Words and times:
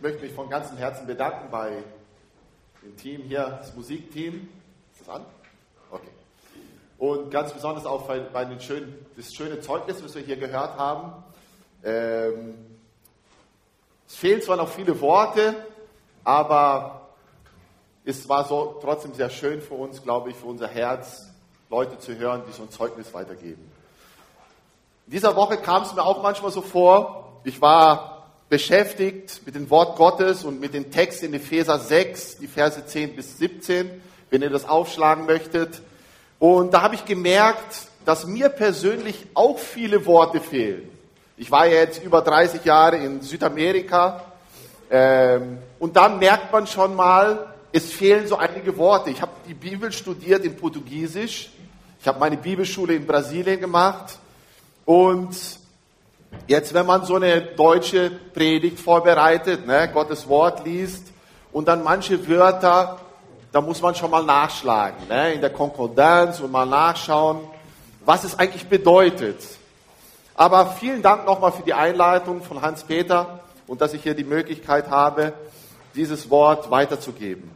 Ich 0.00 0.02
möchte 0.02 0.22
mich 0.22 0.32
von 0.32 0.48
ganzem 0.48 0.78
Herzen 0.78 1.06
bedanken 1.06 1.50
bei 1.50 1.72
dem 2.82 2.96
Team 2.96 3.20
hier, 3.20 3.58
das 3.60 3.76
Musikteam. 3.76 4.48
Ist 4.94 5.02
das 5.02 5.16
an? 5.16 5.26
Okay. 5.90 6.08
Und 6.96 7.30
ganz 7.30 7.52
besonders 7.52 7.84
auch 7.84 8.08
bei, 8.08 8.44
den 8.46 8.58
schönen, 8.62 8.94
das 9.18 9.34
schöne 9.34 9.60
Zeugnis, 9.60 10.02
was 10.02 10.14
wir 10.14 10.22
hier 10.22 10.38
gehört 10.38 10.78
haben. 10.78 11.22
Ähm, 11.84 12.54
es 14.08 14.14
fehlen 14.16 14.40
zwar 14.40 14.56
noch 14.56 14.70
viele 14.70 14.98
Worte, 15.02 15.54
aber 16.24 17.10
es 18.06 18.26
war 18.26 18.46
so 18.46 18.78
trotzdem 18.80 19.12
sehr 19.12 19.28
schön 19.28 19.60
für 19.60 19.74
uns, 19.74 20.02
glaube 20.02 20.30
ich, 20.30 20.36
für 20.36 20.46
unser 20.46 20.68
Herz, 20.68 21.28
Leute 21.68 21.98
zu 21.98 22.16
hören, 22.16 22.44
die 22.48 22.52
so 22.52 22.62
ein 22.62 22.70
Zeugnis 22.70 23.12
weitergeben. 23.12 23.70
In 25.04 25.12
dieser 25.12 25.36
Woche 25.36 25.58
kam 25.58 25.82
es 25.82 25.94
mir 25.94 26.02
auch 26.02 26.22
manchmal 26.22 26.52
so 26.52 26.62
vor, 26.62 27.42
ich 27.44 27.60
war 27.60 28.19
beschäftigt 28.50 29.40
mit 29.46 29.54
dem 29.54 29.70
Wort 29.70 29.96
Gottes 29.96 30.44
und 30.44 30.60
mit 30.60 30.74
dem 30.74 30.90
Text 30.90 31.22
in 31.22 31.32
Epheser 31.32 31.78
6, 31.78 32.38
die 32.38 32.48
Verse 32.48 32.84
10 32.84 33.16
bis 33.16 33.38
17, 33.38 33.88
wenn 34.28 34.42
ihr 34.42 34.50
das 34.50 34.68
aufschlagen 34.68 35.24
möchtet. 35.24 35.80
Und 36.40 36.74
da 36.74 36.82
habe 36.82 36.96
ich 36.96 37.04
gemerkt, 37.04 37.88
dass 38.04 38.26
mir 38.26 38.48
persönlich 38.48 39.26
auch 39.34 39.58
viele 39.58 40.04
Worte 40.04 40.40
fehlen. 40.40 40.88
Ich 41.36 41.50
war 41.50 41.66
ja 41.66 41.76
jetzt 41.76 42.02
über 42.02 42.22
30 42.22 42.64
Jahre 42.64 42.96
in 42.96 43.22
Südamerika 43.22 44.24
ähm, 44.90 45.58
und 45.78 45.96
da 45.96 46.08
merkt 46.08 46.52
man 46.52 46.66
schon 46.66 46.96
mal, 46.96 47.54
es 47.72 47.92
fehlen 47.92 48.26
so 48.26 48.36
einige 48.36 48.76
Worte. 48.76 49.10
Ich 49.10 49.22
habe 49.22 49.32
die 49.46 49.54
Bibel 49.54 49.92
studiert 49.92 50.44
in 50.44 50.56
Portugiesisch. 50.56 51.50
Ich 52.00 52.08
habe 52.08 52.18
meine 52.18 52.36
Bibelschule 52.36 52.94
in 52.94 53.06
Brasilien 53.06 53.60
gemacht. 53.60 54.18
Und 54.84 55.36
jetzt, 56.46 56.74
wenn 56.74 56.86
man 56.86 57.04
so 57.04 57.16
eine 57.16 57.40
deutsche 57.40 58.10
Predigt 58.10 58.80
vorbereitet, 58.80 59.66
ne, 59.66 59.88
Gottes 59.92 60.28
Wort 60.28 60.64
liest 60.64 61.12
und 61.52 61.68
dann 61.68 61.82
manche 61.82 62.28
Wörter, 62.28 62.98
da 63.52 63.60
muss 63.60 63.80
man 63.82 63.94
schon 63.94 64.10
mal 64.10 64.24
nachschlagen, 64.24 65.08
ne, 65.08 65.34
in 65.34 65.40
der 65.40 65.50
Konkordanz 65.50 66.40
und 66.40 66.52
mal 66.52 66.66
nachschauen, 66.66 67.40
was 68.04 68.24
es 68.24 68.38
eigentlich 68.38 68.66
bedeutet. 68.68 69.38
Aber 70.34 70.66
vielen 70.66 71.02
Dank 71.02 71.26
nochmal 71.26 71.52
für 71.52 71.62
die 71.62 71.74
Einleitung 71.74 72.42
von 72.42 72.62
Hans-Peter 72.62 73.40
und 73.66 73.80
dass 73.80 73.92
ich 73.92 74.02
hier 74.02 74.14
die 74.14 74.24
Möglichkeit 74.24 74.90
habe, 74.90 75.32
dieses 75.94 76.30
Wort 76.30 76.70
weiterzugeben. 76.70 77.50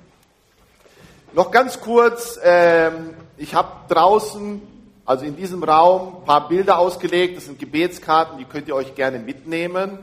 Noch 1.32 1.50
ganz 1.50 1.80
kurz, 1.80 2.38
ähm, 2.42 3.14
ich 3.36 3.54
habe 3.54 3.68
draußen, 3.88 4.62
also 5.06 5.24
in 5.24 5.36
diesem 5.36 5.62
Raum, 5.62 6.16
ein 6.18 6.24
paar 6.24 6.48
Bilder 6.48 6.78
ausgelegt. 6.78 7.36
Das 7.36 7.44
sind 7.44 7.58
Gebetskarten, 7.58 8.38
die 8.38 8.44
könnt 8.44 8.68
ihr 8.68 8.74
euch 8.74 8.94
gerne 8.94 9.18
mitnehmen. 9.18 9.98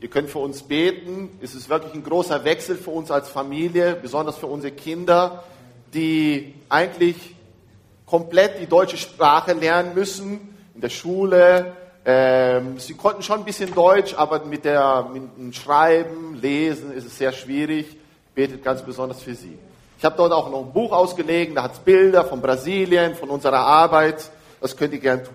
Ihr 0.00 0.08
könnt 0.08 0.30
für 0.30 0.38
uns 0.38 0.62
beten. 0.62 1.38
Es 1.42 1.54
ist 1.54 1.68
wirklich 1.68 1.94
ein 1.94 2.02
großer 2.02 2.42
Wechsel 2.44 2.76
für 2.76 2.90
uns 2.90 3.10
als 3.10 3.28
Familie, 3.28 3.96
besonders 4.00 4.36
für 4.36 4.46
unsere 4.46 4.72
Kinder, 4.72 5.44
die 5.92 6.54
eigentlich 6.68 7.36
komplett 8.06 8.60
die 8.60 8.66
deutsche 8.66 8.96
Sprache 8.96 9.52
lernen 9.52 9.94
müssen 9.94 10.56
in 10.74 10.80
der 10.80 10.88
Schule. 10.88 11.76
Ähm, 12.04 12.78
sie 12.78 12.94
konnten 12.94 13.22
schon 13.22 13.40
ein 13.40 13.44
bisschen 13.44 13.72
Deutsch, 13.74 14.14
aber 14.14 14.44
mit, 14.46 14.64
der, 14.64 15.08
mit 15.12 15.36
dem 15.36 15.52
Schreiben, 15.52 16.38
Lesen 16.40 16.92
ist 16.92 17.04
es 17.04 17.18
sehr 17.18 17.32
schwierig. 17.32 17.96
Betet 18.34 18.64
ganz 18.64 18.82
besonders 18.82 19.22
für 19.22 19.34
sie. 19.34 19.58
Ich 19.98 20.04
habe 20.04 20.16
dort 20.16 20.32
auch 20.32 20.50
noch 20.50 20.64
ein 20.64 20.72
Buch 20.72 20.92
ausgelegt, 20.92 21.54
da 21.54 21.64
hat 21.64 21.74
es 21.74 21.78
Bilder 21.78 22.24
von 22.24 22.40
Brasilien, 22.40 23.14
von 23.14 23.28
unserer 23.28 23.58
Arbeit. 23.58 24.30
Das 24.60 24.76
könnt 24.76 24.92
ihr 24.92 25.00
gern 25.00 25.24
tun. 25.24 25.34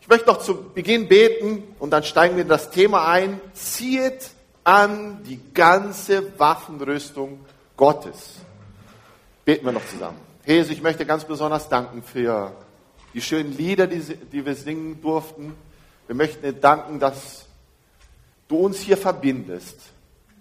Ich 0.00 0.08
möchte 0.08 0.26
noch 0.26 0.38
zu 0.38 0.70
Beginn 0.72 1.08
beten 1.08 1.62
und 1.78 1.90
dann 1.90 2.02
steigen 2.02 2.36
wir 2.36 2.42
in 2.42 2.48
das 2.48 2.70
Thema 2.70 3.06
ein. 3.08 3.40
Zieht 3.54 4.30
an 4.64 5.22
die 5.24 5.40
ganze 5.54 6.38
Waffenrüstung 6.38 7.40
Gottes. 7.76 8.36
Beten 9.44 9.64
wir 9.64 9.72
noch 9.72 9.86
zusammen. 9.86 10.18
Jesus, 10.44 10.72
ich 10.72 10.82
möchte 10.82 11.06
ganz 11.06 11.24
besonders 11.24 11.68
danken 11.68 12.02
für 12.02 12.52
die 13.14 13.22
schönen 13.22 13.56
Lieder, 13.56 13.86
die, 13.86 14.00
die 14.00 14.44
wir 14.44 14.54
singen 14.54 15.00
durften. 15.00 15.54
Wir 16.06 16.16
möchten 16.16 16.42
dir 16.42 16.52
danken, 16.52 16.98
dass 16.98 17.46
du 18.48 18.56
uns 18.56 18.80
hier 18.80 18.96
verbindest 18.96 19.78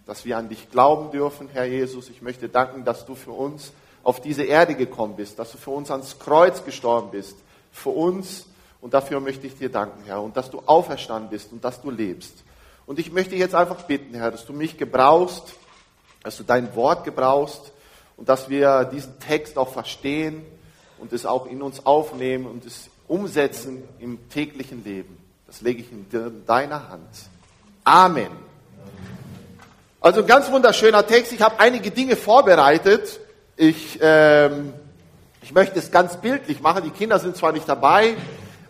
dass 0.10 0.26
wir 0.26 0.38
an 0.38 0.50
dich 0.50 0.72
glauben 0.72 1.12
dürfen, 1.12 1.50
Herr 1.54 1.66
Jesus. 1.66 2.10
Ich 2.10 2.24
möchte 2.24 2.50
danken, 2.50 2.84
dass 2.84 3.06
du 3.06 3.14
für 3.14 3.30
uns 3.30 3.72
auf 4.02 4.20
diese 4.20 4.42
Erde 4.42 4.74
gekommen 4.74 5.16
bist, 5.16 5.38
dass 5.38 5.52
du 5.52 5.60
für 5.60 5.70
uns 5.70 5.92
ans 5.92 6.18
Kreuz 6.18 6.66
gestorben 6.66 7.12
bist, 7.12 7.38
für 7.72 7.90
uns. 7.90 8.46
Und 8.82 8.94
dafür 8.94 9.20
möchte 9.20 9.46
ich 9.48 9.58
dir 9.58 9.70
danken, 9.70 10.04
Herr, 10.06 10.22
und 10.22 10.38
dass 10.38 10.50
du 10.50 10.62
auferstanden 10.66 11.30
bist 11.30 11.52
und 11.52 11.64
dass 11.64 11.82
du 11.82 11.92
lebst. 11.92 12.34
Und 12.86 12.98
ich 12.98 13.12
möchte 13.12 13.36
jetzt 13.36 13.54
einfach 13.54 13.84
bitten, 13.84 14.16
Herr, 14.16 14.32
dass 14.32 14.46
du 14.46 14.54
mich 14.54 14.78
gebrauchst, 14.78 15.54
dass 16.24 16.38
du 16.38 16.44
dein 16.44 16.76
Wort 16.76 17.04
gebrauchst 17.04 17.72
und 18.18 18.30
dass 18.30 18.50
wir 18.50 18.86
diesen 18.86 19.20
Text 19.20 19.58
auch 19.58 19.70
verstehen 19.70 20.46
und 20.98 21.14
es 21.14 21.26
auch 21.26 21.46
in 21.46 21.62
uns 21.62 21.86
aufnehmen 21.86 22.46
und 22.46 22.66
es 22.66 22.90
umsetzen 23.08 23.84
im 24.00 24.30
täglichen 24.30 24.84
Leben. 24.84 25.18
Das 25.48 25.62
lege 25.62 25.82
ich 25.82 25.92
in 25.92 26.06
deiner 26.46 26.90
Hand. 26.90 27.10
Amen. 27.84 28.30
Also 30.02 30.22
ein 30.22 30.28
ganz 30.28 30.50
wunderschöner 30.52 31.06
Text. 31.06 31.34
Ich 31.34 31.42
habe 31.42 31.60
einige 31.60 31.92
Dinge 31.92 32.16
vorbereitet. 32.16 33.20
Ich, 33.58 34.00
ähm, 34.02 34.74
ich 35.50 35.56
möchte 35.56 35.80
es 35.80 35.90
ganz 35.90 36.18
bildlich 36.18 36.62
machen. 36.62 36.84
Die 36.84 36.92
Kinder 36.92 37.18
sind 37.18 37.36
zwar 37.36 37.52
nicht 37.52 37.68
dabei, 37.68 38.16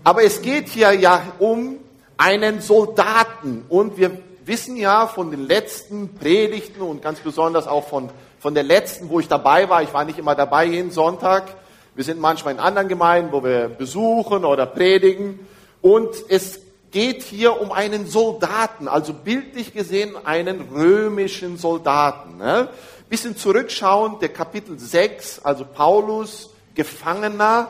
aber 0.05 0.23
es 0.23 0.41
geht 0.41 0.69
hier 0.69 0.93
ja 0.93 1.21
um 1.37 1.75
einen 2.15 2.61
Soldaten. 2.61 3.65
Und 3.67 3.97
wir 3.97 4.17
wissen 4.45 4.77
ja 4.77 5.05
von 5.07 5.29
den 5.29 5.45
letzten 5.45 6.15
Predigten 6.15 6.81
und 6.81 7.01
ganz 7.01 7.19
besonders 7.19 7.67
auch 7.67 7.89
von, 7.89 8.09
von 8.39 8.53
der 8.53 8.63
letzten, 8.63 9.09
wo 9.09 9.19
ich 9.19 9.27
dabei 9.27 9.67
war. 9.67 9.83
Ich 9.83 9.93
war 9.93 10.05
nicht 10.05 10.19
immer 10.19 10.35
dabei 10.35 10.67
jeden 10.67 10.91
Sonntag. 10.91 11.53
Wir 11.95 12.05
sind 12.05 12.21
manchmal 12.21 12.53
in 12.53 12.61
anderen 12.61 12.87
Gemeinden, 12.87 13.33
wo 13.33 13.43
wir 13.43 13.67
besuchen 13.67 14.45
oder 14.45 14.65
predigen. 14.65 15.45
Und 15.81 16.11
es 16.29 16.61
geht 16.91 17.23
hier 17.23 17.59
um 17.59 17.73
einen 17.73 18.07
Soldaten, 18.07 18.87
also 18.87 19.13
bildlich 19.13 19.73
gesehen 19.73 20.13
einen 20.23 20.61
römischen 20.73 21.57
Soldaten. 21.57 22.37
Ne? 22.37 22.69
Bisschen 23.09 23.35
zurückschauen, 23.35 24.19
der 24.21 24.29
Kapitel 24.29 24.79
6, 24.79 25.39
also 25.43 25.65
Paulus, 25.65 26.51
Gefangener 26.75 27.69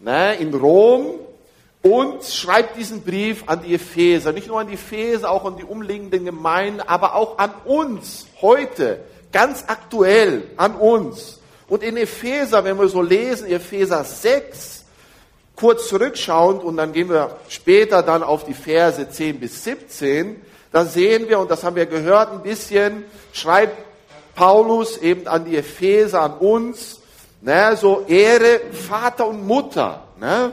ne, 0.00 0.34
in 0.36 0.54
Rom 0.54 1.14
und 1.82 2.24
schreibt 2.24 2.76
diesen 2.76 3.02
Brief 3.02 3.44
an 3.46 3.62
die 3.62 3.74
Epheser. 3.74 4.32
Nicht 4.32 4.46
nur 4.46 4.60
an 4.60 4.68
die 4.68 4.74
Epheser, 4.74 5.30
auch 5.30 5.44
an 5.44 5.56
die 5.56 5.64
umliegenden 5.64 6.24
Gemeinden, 6.24 6.80
aber 6.80 7.14
auch 7.16 7.38
an 7.38 7.52
uns 7.64 8.26
heute, 8.40 9.00
ganz 9.32 9.64
aktuell 9.66 10.44
an 10.56 10.76
uns. 10.76 11.40
Und 11.68 11.82
in 11.82 11.96
Epheser, 11.96 12.64
wenn 12.64 12.78
wir 12.78 12.88
so 12.88 13.02
lesen, 13.02 13.48
Epheser 13.48 14.04
6, 14.04 14.84
kurz 15.56 15.88
zurückschauend 15.88 16.62
und 16.62 16.76
dann 16.76 16.92
gehen 16.92 17.08
wir 17.08 17.36
später 17.48 18.02
dann 18.02 18.22
auf 18.22 18.44
die 18.44 18.54
Verse 18.54 19.08
10 19.08 19.40
bis 19.40 19.64
17, 19.64 20.40
da 20.70 20.84
sehen 20.84 21.28
wir, 21.28 21.38
und 21.38 21.50
das 21.50 21.64
haben 21.64 21.76
wir 21.76 21.86
gehört 21.86 22.32
ein 22.32 22.42
bisschen, 22.42 23.04
schreibt 23.32 23.76
Paulus 24.34 24.96
eben 24.96 25.26
an 25.26 25.44
die 25.44 25.56
Epheser, 25.56 26.22
an 26.22 26.38
uns, 26.38 27.01
ne, 27.42 27.76
so 27.76 28.04
Ehre 28.06 28.60
Vater 28.72 29.26
und 29.26 29.46
Mutter. 29.46 30.02
Ne? 30.18 30.52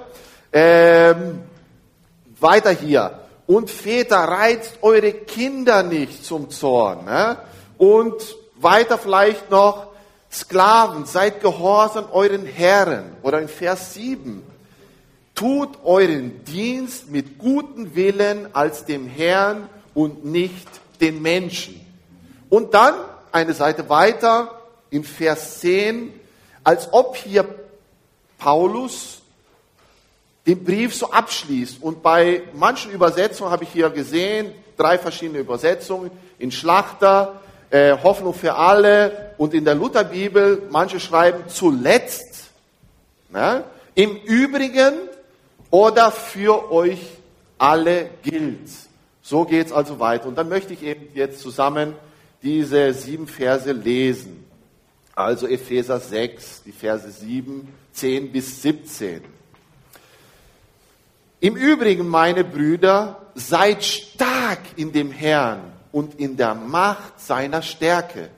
Ähm, 0.52 1.44
weiter 2.40 2.72
hier. 2.72 3.20
Und 3.48 3.70
Väter, 3.70 4.18
reizt 4.18 4.80
eure 4.82 5.12
Kinder 5.12 5.82
nicht 5.84 6.24
zum 6.24 6.50
Zorn. 6.50 7.06
Ne? 7.06 7.38
Und 7.78 8.36
weiter 8.56 8.98
vielleicht 8.98 9.50
noch, 9.50 9.88
Sklaven, 10.32 11.06
seid 11.06 11.42
gehorsam 11.42 12.06
euren 12.12 12.46
Herren. 12.46 13.16
Oder 13.24 13.42
in 13.42 13.48
Vers 13.48 13.96
7, 13.96 14.44
tut 15.34 15.70
euren 15.84 16.44
Dienst 16.46 17.10
mit 17.10 17.40
gutem 17.40 17.96
Willen 17.96 18.54
als 18.54 18.86
dem 18.86 19.08
Herrn 19.08 19.70
und 19.96 20.26
nicht 20.26 20.68
den 21.02 21.22
Menschen. 21.22 21.84
Und 22.50 22.76
dann 22.76 22.94
eine 23.32 23.54
Seite 23.54 23.90
weiter 23.90 24.60
in 24.92 25.04
Vers 25.04 25.60
10, 25.62 26.19
als 26.70 26.94
ob 26.94 27.16
hier 27.16 27.46
Paulus 28.38 29.24
den 30.46 30.64
Brief 30.64 30.94
so 30.94 31.10
abschließt. 31.10 31.82
Und 31.82 32.04
bei 32.04 32.44
manchen 32.54 32.92
Übersetzungen 32.92 33.50
habe 33.50 33.64
ich 33.64 33.72
hier 33.72 33.90
gesehen, 33.90 34.54
drei 34.78 35.00
verschiedene 35.00 35.40
Übersetzungen, 35.40 36.12
in 36.38 36.52
Schlachter, 36.52 37.42
äh, 37.72 37.98
Hoffnung 38.04 38.36
für 38.36 38.54
alle 38.54 39.34
und 39.40 39.56
in 39.56 39.66
der 39.66 39.74
Lutherbibel, 39.74 40.62
manche 40.70 41.00
schreiben 41.00 41.46
zuletzt. 41.48 42.52
Ne? 43.32 43.64
Im 43.96 44.18
Übrigen 44.18 44.94
oder 45.72 46.12
für 46.12 46.72
euch 46.72 47.02
alle 47.58 48.12
gilt. 48.22 48.70
So 49.24 49.44
geht's 49.44 49.72
also 49.72 50.00
weiter. 50.00 50.28
Und 50.28 50.38
dann 50.38 50.50
möchte 50.50 50.74
ich 50.74 50.84
eben 50.84 51.08
jetzt 51.16 51.42
zusammen 51.42 51.96
diese 52.44 52.94
sieben 52.94 53.26
Verse 53.26 53.72
lesen. 53.72 54.49
Also 55.20 55.48
Epheser 55.48 56.00
6, 56.00 56.64
die 56.64 56.72
Verse 56.72 57.12
7, 57.12 57.68
10 57.92 58.32
bis 58.32 58.62
17. 58.62 59.22
Im 61.42 61.58
Übrigen, 61.58 62.08
meine 62.08 62.46
Brüder, 62.46 63.22
seid 63.36 63.84
stark 63.84 64.60
in 64.78 64.94
dem 64.94 65.12
Herrn 65.12 65.74
und 65.92 66.18
in 66.22 66.38
der 66.38 66.56
Macht 66.56 67.20
seiner 67.20 67.62
Stärke. 67.62 68.30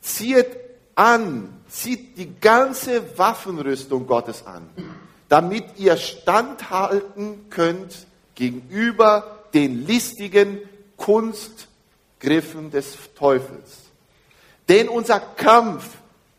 Zieht 0.00 0.46
an, 0.94 1.60
zieht 1.68 2.16
die 2.16 2.38
ganze 2.40 3.18
Waffenrüstung 3.18 4.06
Gottes 4.06 4.46
an, 4.46 4.70
damit 5.28 5.64
ihr 5.76 5.96
standhalten 5.96 7.50
könnt 7.50 8.06
gegenüber 8.36 9.40
den 9.54 9.88
listigen 9.88 10.60
Kunstgriffen 10.96 12.70
des 12.70 12.96
Teufels. 13.16 13.79
Denn 14.70 14.88
unser 14.88 15.18
Kampf 15.18 15.84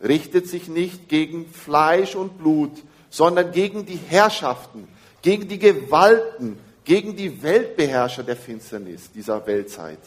richtet 0.02 0.48
sich 0.48 0.70
nicht 0.70 1.10
gegen 1.10 1.52
Fleisch 1.52 2.16
und 2.16 2.38
Blut, 2.38 2.72
sondern 3.10 3.52
gegen 3.52 3.86
die 3.86 4.00
Herrschaften, 4.08 4.88
gegen 5.22 5.50
die 5.50 5.60
Gewalten, 5.60 6.58
gegen 6.86 7.18
die 7.18 7.44
Weltbeherrscher 7.44 8.24
der 8.24 8.38
Finsternis 8.38 9.12
dieser 9.12 9.46
Weltzeit, 9.46 10.00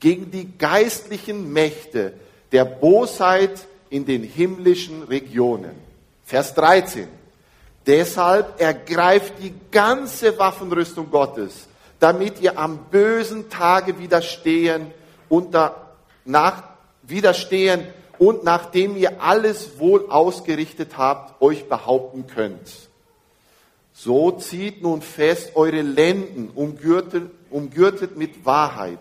gegen 0.00 0.32
die 0.32 0.48
geistlichen 0.58 1.52
Mächte 1.52 2.14
der 2.50 2.64
Bosheit 2.64 3.68
in 3.88 4.04
den 4.04 4.24
himmlischen 4.24 5.04
Regionen. 5.04 5.76
Vers 6.24 6.52
13. 6.54 7.06
Deshalb 7.86 8.60
ergreift 8.60 9.34
die 9.40 9.54
ganze 9.70 10.36
Waffenrüstung 10.36 11.08
Gottes, 11.08 11.68
damit 12.00 12.40
ihr 12.40 12.58
am 12.58 12.86
bösen 12.90 13.48
Tage 13.48 13.96
widerstehen 13.96 14.88
und 15.28 15.56
nach, 16.24 16.64
widerstehen 17.10 17.84
und 18.18 18.44
nachdem 18.44 18.96
ihr 18.96 19.22
alles 19.22 19.78
wohl 19.78 20.10
ausgerichtet 20.10 20.98
habt, 20.98 21.40
euch 21.42 21.68
behaupten 21.68 22.26
könnt. 22.26 22.88
So 23.92 24.30
zieht 24.32 24.82
nun 24.82 25.02
fest 25.02 25.52
eure 25.56 25.82
Lenden, 25.82 26.50
umgürtet, 26.54 27.30
umgürtet 27.50 28.16
mit 28.16 28.46
Wahrheit 28.46 28.98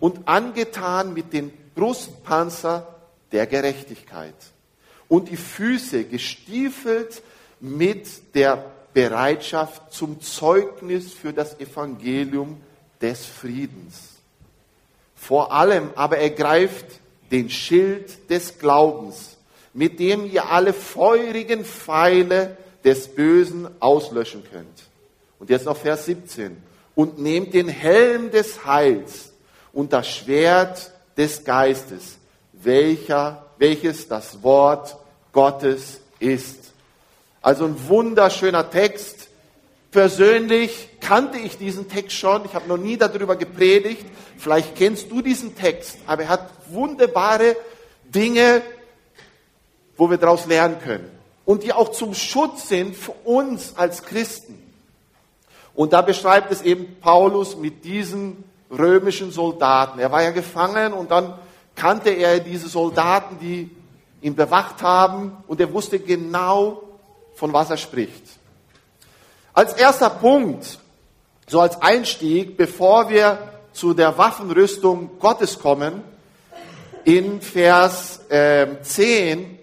und 0.00 0.28
angetan 0.28 1.14
mit 1.14 1.32
dem 1.32 1.50
Brustpanzer 1.74 2.86
der 3.32 3.46
Gerechtigkeit 3.46 4.34
und 5.08 5.30
die 5.30 5.36
Füße 5.36 6.04
gestiefelt 6.04 7.22
mit 7.60 8.34
der 8.34 8.64
Bereitschaft 8.92 9.92
zum 9.92 10.20
Zeugnis 10.20 11.12
für 11.12 11.32
das 11.32 11.58
Evangelium 11.58 12.60
des 13.00 13.24
Friedens. 13.24 14.10
Vor 15.14 15.52
allem 15.52 15.90
aber 15.94 16.18
ergreift 16.18 17.00
den 17.30 17.50
Schild 17.50 18.30
des 18.30 18.58
Glaubens, 18.58 19.36
mit 19.72 19.98
dem 19.98 20.30
ihr 20.30 20.50
alle 20.50 20.72
feurigen 20.72 21.64
Pfeile 21.64 22.56
des 22.84 23.08
Bösen 23.08 23.68
auslöschen 23.80 24.44
könnt. 24.50 24.84
Und 25.38 25.50
jetzt 25.50 25.66
noch 25.66 25.76
Vers 25.76 26.06
17. 26.06 26.56
Und 26.94 27.18
nehmt 27.18 27.54
den 27.54 27.68
Helm 27.68 28.30
des 28.30 28.64
Heils 28.64 29.32
und 29.72 29.92
das 29.92 30.08
Schwert 30.08 30.92
des 31.16 31.44
Geistes, 31.44 32.18
welcher, 32.52 33.44
welches 33.58 34.06
das 34.06 34.42
Wort 34.42 34.96
Gottes 35.32 36.00
ist. 36.20 36.72
Also 37.42 37.66
ein 37.66 37.88
wunderschöner 37.88 38.70
Text. 38.70 39.28
Persönlich 39.94 40.88
kannte 41.00 41.38
ich 41.38 41.56
diesen 41.56 41.88
Text 41.88 42.16
schon. 42.16 42.44
Ich 42.46 42.54
habe 42.56 42.66
noch 42.66 42.76
nie 42.76 42.96
darüber 42.96 43.36
gepredigt. 43.36 44.04
Vielleicht 44.36 44.74
kennst 44.74 45.08
du 45.08 45.22
diesen 45.22 45.54
Text, 45.54 45.98
aber 46.08 46.24
er 46.24 46.30
hat 46.30 46.50
wunderbare 46.68 47.54
Dinge, 48.02 48.62
wo 49.96 50.10
wir 50.10 50.18
daraus 50.18 50.46
lernen 50.46 50.80
können. 50.80 51.08
Und 51.44 51.62
die 51.62 51.72
auch 51.72 51.92
zum 51.92 52.12
Schutz 52.12 52.66
sind 52.66 52.96
für 52.96 53.12
uns 53.22 53.74
als 53.76 54.02
Christen. 54.02 54.60
Und 55.76 55.92
da 55.92 56.02
beschreibt 56.02 56.50
es 56.50 56.62
eben 56.62 56.96
Paulus 57.00 57.56
mit 57.56 57.84
diesen 57.84 58.42
römischen 58.76 59.30
Soldaten. 59.30 60.00
Er 60.00 60.10
war 60.10 60.24
ja 60.24 60.32
gefangen 60.32 60.92
und 60.92 61.12
dann 61.12 61.38
kannte 61.76 62.10
er 62.10 62.40
diese 62.40 62.68
Soldaten, 62.68 63.38
die 63.38 63.70
ihn 64.22 64.34
bewacht 64.34 64.82
haben 64.82 65.36
und 65.46 65.60
er 65.60 65.72
wusste 65.72 66.00
genau, 66.00 66.82
von 67.36 67.52
was 67.52 67.70
er 67.70 67.76
spricht. 67.76 68.24
Als 69.54 69.72
erster 69.74 70.10
Punkt, 70.10 70.80
so 71.46 71.60
als 71.60 71.80
Einstieg, 71.80 72.56
bevor 72.56 73.08
wir 73.08 73.38
zu 73.72 73.94
der 73.94 74.18
Waffenrüstung 74.18 75.10
Gottes 75.20 75.60
kommen, 75.60 76.02
in 77.04 77.40
Vers 77.40 78.20
äh, 78.30 78.66
10 78.82 79.56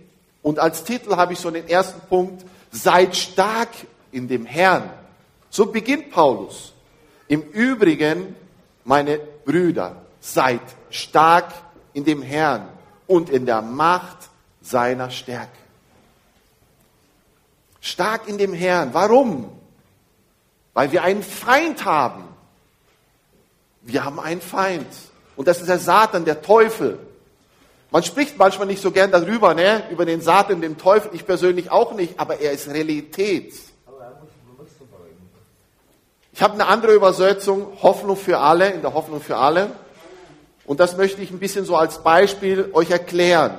und 0.43 0.59
als 0.59 0.85
Titel 0.85 1.17
habe 1.17 1.33
ich 1.33 1.39
so 1.39 1.51
den 1.51 1.67
ersten 1.67 1.99
Punkt, 2.07 2.45
seid 2.71 3.17
stark 3.17 3.67
in 4.13 4.29
dem 4.29 4.45
Herrn. 4.45 4.89
So 5.49 5.65
beginnt 5.65 6.09
Paulus. 6.11 6.71
Im 7.27 7.41
Übrigen, 7.41 8.38
meine 8.85 9.19
Brüder, 9.43 9.97
seid 10.21 10.61
stark 10.89 11.51
in 11.91 12.05
dem 12.05 12.21
Herrn 12.21 12.69
und 13.07 13.29
in 13.29 13.45
der 13.45 13.61
Macht 13.61 14.29
seiner 14.61 15.09
Stärke. 15.09 15.49
Stark 17.81 18.29
in 18.29 18.38
dem 18.38 18.53
Herrn. 18.53 18.93
Warum? 18.93 19.60
Weil 20.73 20.91
wir 20.91 21.03
einen 21.03 21.23
Feind 21.23 21.85
haben. 21.85 22.23
Wir 23.81 24.06
haben 24.06 24.19
einen 24.19 24.41
Feind. 24.41 24.88
Und 25.35 25.47
das 25.47 25.59
ist 25.59 25.68
der 25.68 25.79
Satan, 25.79 26.25
der 26.25 26.41
Teufel. 26.41 27.00
Man 27.89 28.03
spricht 28.03 28.38
manchmal 28.38 28.68
nicht 28.68 28.81
so 28.81 28.91
gern 28.91 29.12
darüber, 29.12 29.53
ne? 29.53 29.83
über 29.89 30.06
den 30.06 30.21
Satan, 30.21 30.62
den 30.62 30.77
Teufel. 30.77 31.12
Ich 31.13 31.25
persönlich 31.25 31.71
auch 31.71 31.94
nicht, 31.94 32.19
aber 32.19 32.39
er 32.39 32.53
ist 32.53 32.69
Realität. 32.69 33.53
Ich 36.33 36.41
habe 36.41 36.53
eine 36.53 36.68
andere 36.68 36.94
Übersetzung, 36.94 37.67
Hoffnung 37.81 38.15
für 38.15 38.39
alle, 38.39 38.71
in 38.71 38.81
der 38.81 38.94
Hoffnung 38.94 39.21
für 39.21 39.38
alle. 39.38 39.71
Und 40.65 40.79
das 40.79 40.95
möchte 40.95 41.21
ich 41.21 41.31
ein 41.31 41.39
bisschen 41.39 41.65
so 41.65 41.75
als 41.75 42.01
Beispiel 42.01 42.69
euch 42.74 42.89
erklären. 42.89 43.57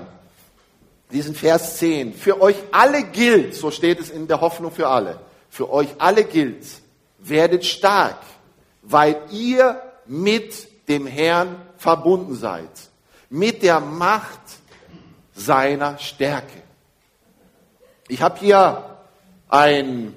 Diesen 1.11 1.35
Vers 1.35 1.77
10. 1.77 2.15
Für 2.15 2.41
euch 2.41 2.57
alle 2.71 3.03
gilt, 3.05 3.55
so 3.55 3.71
steht 3.71 4.01
es 4.01 4.09
in 4.09 4.29
der 4.29 4.41
Hoffnung 4.41 4.73
für 4.73 4.89
alle, 4.89 5.19
für 5.51 5.71
euch 5.71 5.89
alle 5.99 6.25
gilt, 6.25 6.65
werdet 7.23 7.65
stark, 7.65 8.19
weil 8.83 9.17
ihr 9.31 9.81
mit 10.07 10.69
dem 10.89 11.07
Herrn 11.07 11.57
verbunden 11.77 12.35
seid, 12.35 12.71
mit 13.31 13.63
der 13.63 13.81
Macht 13.81 14.41
seiner 15.35 15.99
Stärke. 15.99 16.63
Ich 18.09 18.21
habe 18.21 18.39
hier 18.39 18.99
ein 19.49 20.15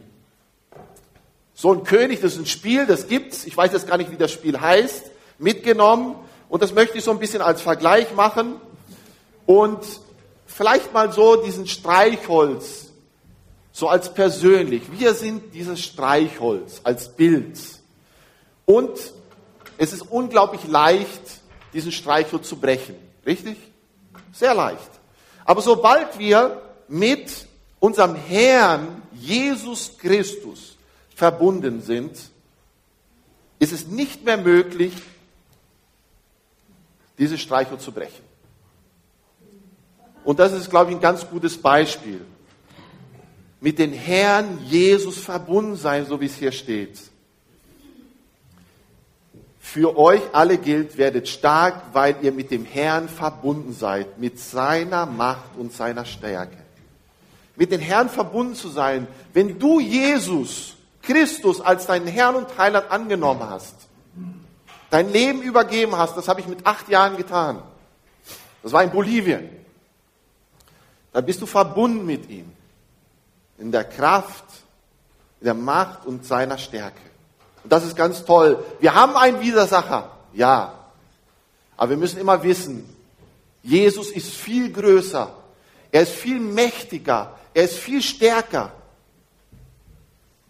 so 1.57 1.71
ein 1.71 1.83
König, 1.83 2.19
das 2.19 2.33
ist 2.33 2.39
ein 2.39 2.45
Spiel, 2.45 2.85
das 2.85 3.07
gibt's. 3.07 3.45
Ich 3.45 3.55
weiß 3.55 3.71
jetzt 3.71 3.87
gar 3.87 3.97
nicht, 3.97 4.11
wie 4.11 4.17
das 4.17 4.33
Spiel 4.33 4.59
heißt, 4.59 5.09
mitgenommen 5.39 6.15
und 6.49 6.61
das 6.61 6.73
möchte 6.73 6.97
ich 6.97 7.03
so 7.03 7.11
ein 7.11 7.19
bisschen 7.19 7.41
als 7.41 7.61
Vergleich 7.61 8.13
machen 8.13 8.55
und 9.45 9.79
vielleicht 10.45 10.93
mal 10.93 11.12
so 11.13 11.38
diesen 11.38 11.67
Streichholz 11.67 12.91
so 13.75 13.89
als 13.89 14.13
persönlich. 14.13 14.84
Wir 14.98 15.13
sind 15.13 15.53
dieses 15.53 15.82
Streichholz 15.82 16.79
als 16.86 17.13
Bild. 17.13 17.60
Und 18.63 18.98
es 19.77 19.91
ist 19.91 20.01
unglaublich 20.03 20.65
leicht, 20.65 21.41
diesen 21.74 21.91
Streichholz 21.91 22.48
zu 22.48 22.55
brechen. 22.55 22.96
Richtig? 23.25 23.58
Sehr 24.32 24.53
leicht. 24.53 24.89
Aber 25.44 25.62
sobald 25.62 26.17
wir 26.17 26.62
mit 26.88 27.48
unserem 27.82 28.15
Herrn 28.15 29.01
Jesus 29.12 29.98
Christus 29.98 30.77
verbunden 31.13 31.82
sind, 31.82 32.17
ist 33.60 33.74
es 33.74 33.88
nicht 33.88 34.24
mehr 34.24 34.38
möglich, 34.38 34.94
dieses 37.17 37.41
Streichholz 37.41 37.84
zu 37.84 37.91
brechen. 37.91 38.24
Und 40.24 40.39
das 40.39 40.53
ist, 40.53 40.70
glaube 40.70 40.91
ich, 40.91 40.98
ein 40.98 41.01
ganz 41.01 41.29
gutes 41.29 41.62
Beispiel 41.62 42.25
mit 43.62 43.79
dem 43.79 43.93
Herrn 43.93 44.59
Jesus 44.65 45.17
verbunden 45.17 45.75
sein, 45.75 46.05
so 46.05 46.19
wie 46.19 46.25
es 46.25 46.35
hier 46.35 46.51
steht. 46.51 47.00
Für 49.59 49.97
euch 49.97 50.21
alle 50.31 50.57
gilt, 50.57 50.97
werdet 50.97 51.27
stark, 51.27 51.93
weil 51.93 52.15
ihr 52.21 52.31
mit 52.31 52.51
dem 52.51 52.65
Herrn 52.65 53.09
verbunden 53.09 53.74
seid, 53.74 54.19
mit 54.19 54.39
seiner 54.39 55.05
Macht 55.05 55.57
und 55.57 55.74
seiner 55.74 56.05
Stärke. 56.05 56.57
Mit 57.55 57.71
dem 57.71 57.81
Herrn 57.81 58.09
verbunden 58.09 58.55
zu 58.55 58.69
sein, 58.69 59.07
wenn 59.33 59.57
du 59.57 59.79
Jesus, 59.79 60.75
Christus 61.01 61.62
als 61.62 61.88
deinen 61.88 62.07
Herrn 62.07 62.35
und 62.35 62.57
Heiland 62.57 62.91
angenommen 62.91 63.50
hast, 63.50 63.75
dein 64.89 65.12
Leben 65.12 65.41
übergeben 65.41 65.95
hast, 65.97 66.15
das 66.15 66.27
habe 66.27 66.41
ich 66.41 66.47
mit 66.47 66.65
acht 66.65 66.88
Jahren 66.89 67.17
getan. 67.17 67.62
Das 68.62 68.71
war 68.71 68.83
in 68.83 68.91
Bolivien. 68.91 69.50
Dann 71.12 71.25
bist 71.25 71.41
du 71.41 71.45
verbunden 71.45 72.05
mit 72.05 72.29
ihm 72.29 72.51
in 73.57 73.71
der 73.71 73.83
Kraft, 73.83 74.45
in 75.39 75.45
der 75.45 75.53
Macht 75.53 76.05
und 76.05 76.25
seiner 76.25 76.57
Stärke. 76.57 77.01
Und 77.63 77.71
das 77.71 77.83
ist 77.83 77.95
ganz 77.95 78.24
toll. 78.25 78.63
Wir 78.79 78.93
haben 78.93 79.15
einen 79.15 79.39
Widersacher, 79.39 80.12
ja. 80.33 80.74
Aber 81.77 81.89
wir 81.89 81.97
müssen 81.97 82.19
immer 82.19 82.41
wissen, 82.43 82.88
Jesus 83.63 84.12
ist 84.12 84.29
viel 84.29 84.71
größer. 84.71 85.33
Er 85.91 86.01
ist 86.01 86.12
viel 86.12 86.39
mächtiger. 86.39 87.35
Er 87.53 87.63
ist 87.63 87.77
viel 87.77 88.01
stärker. 88.01 88.71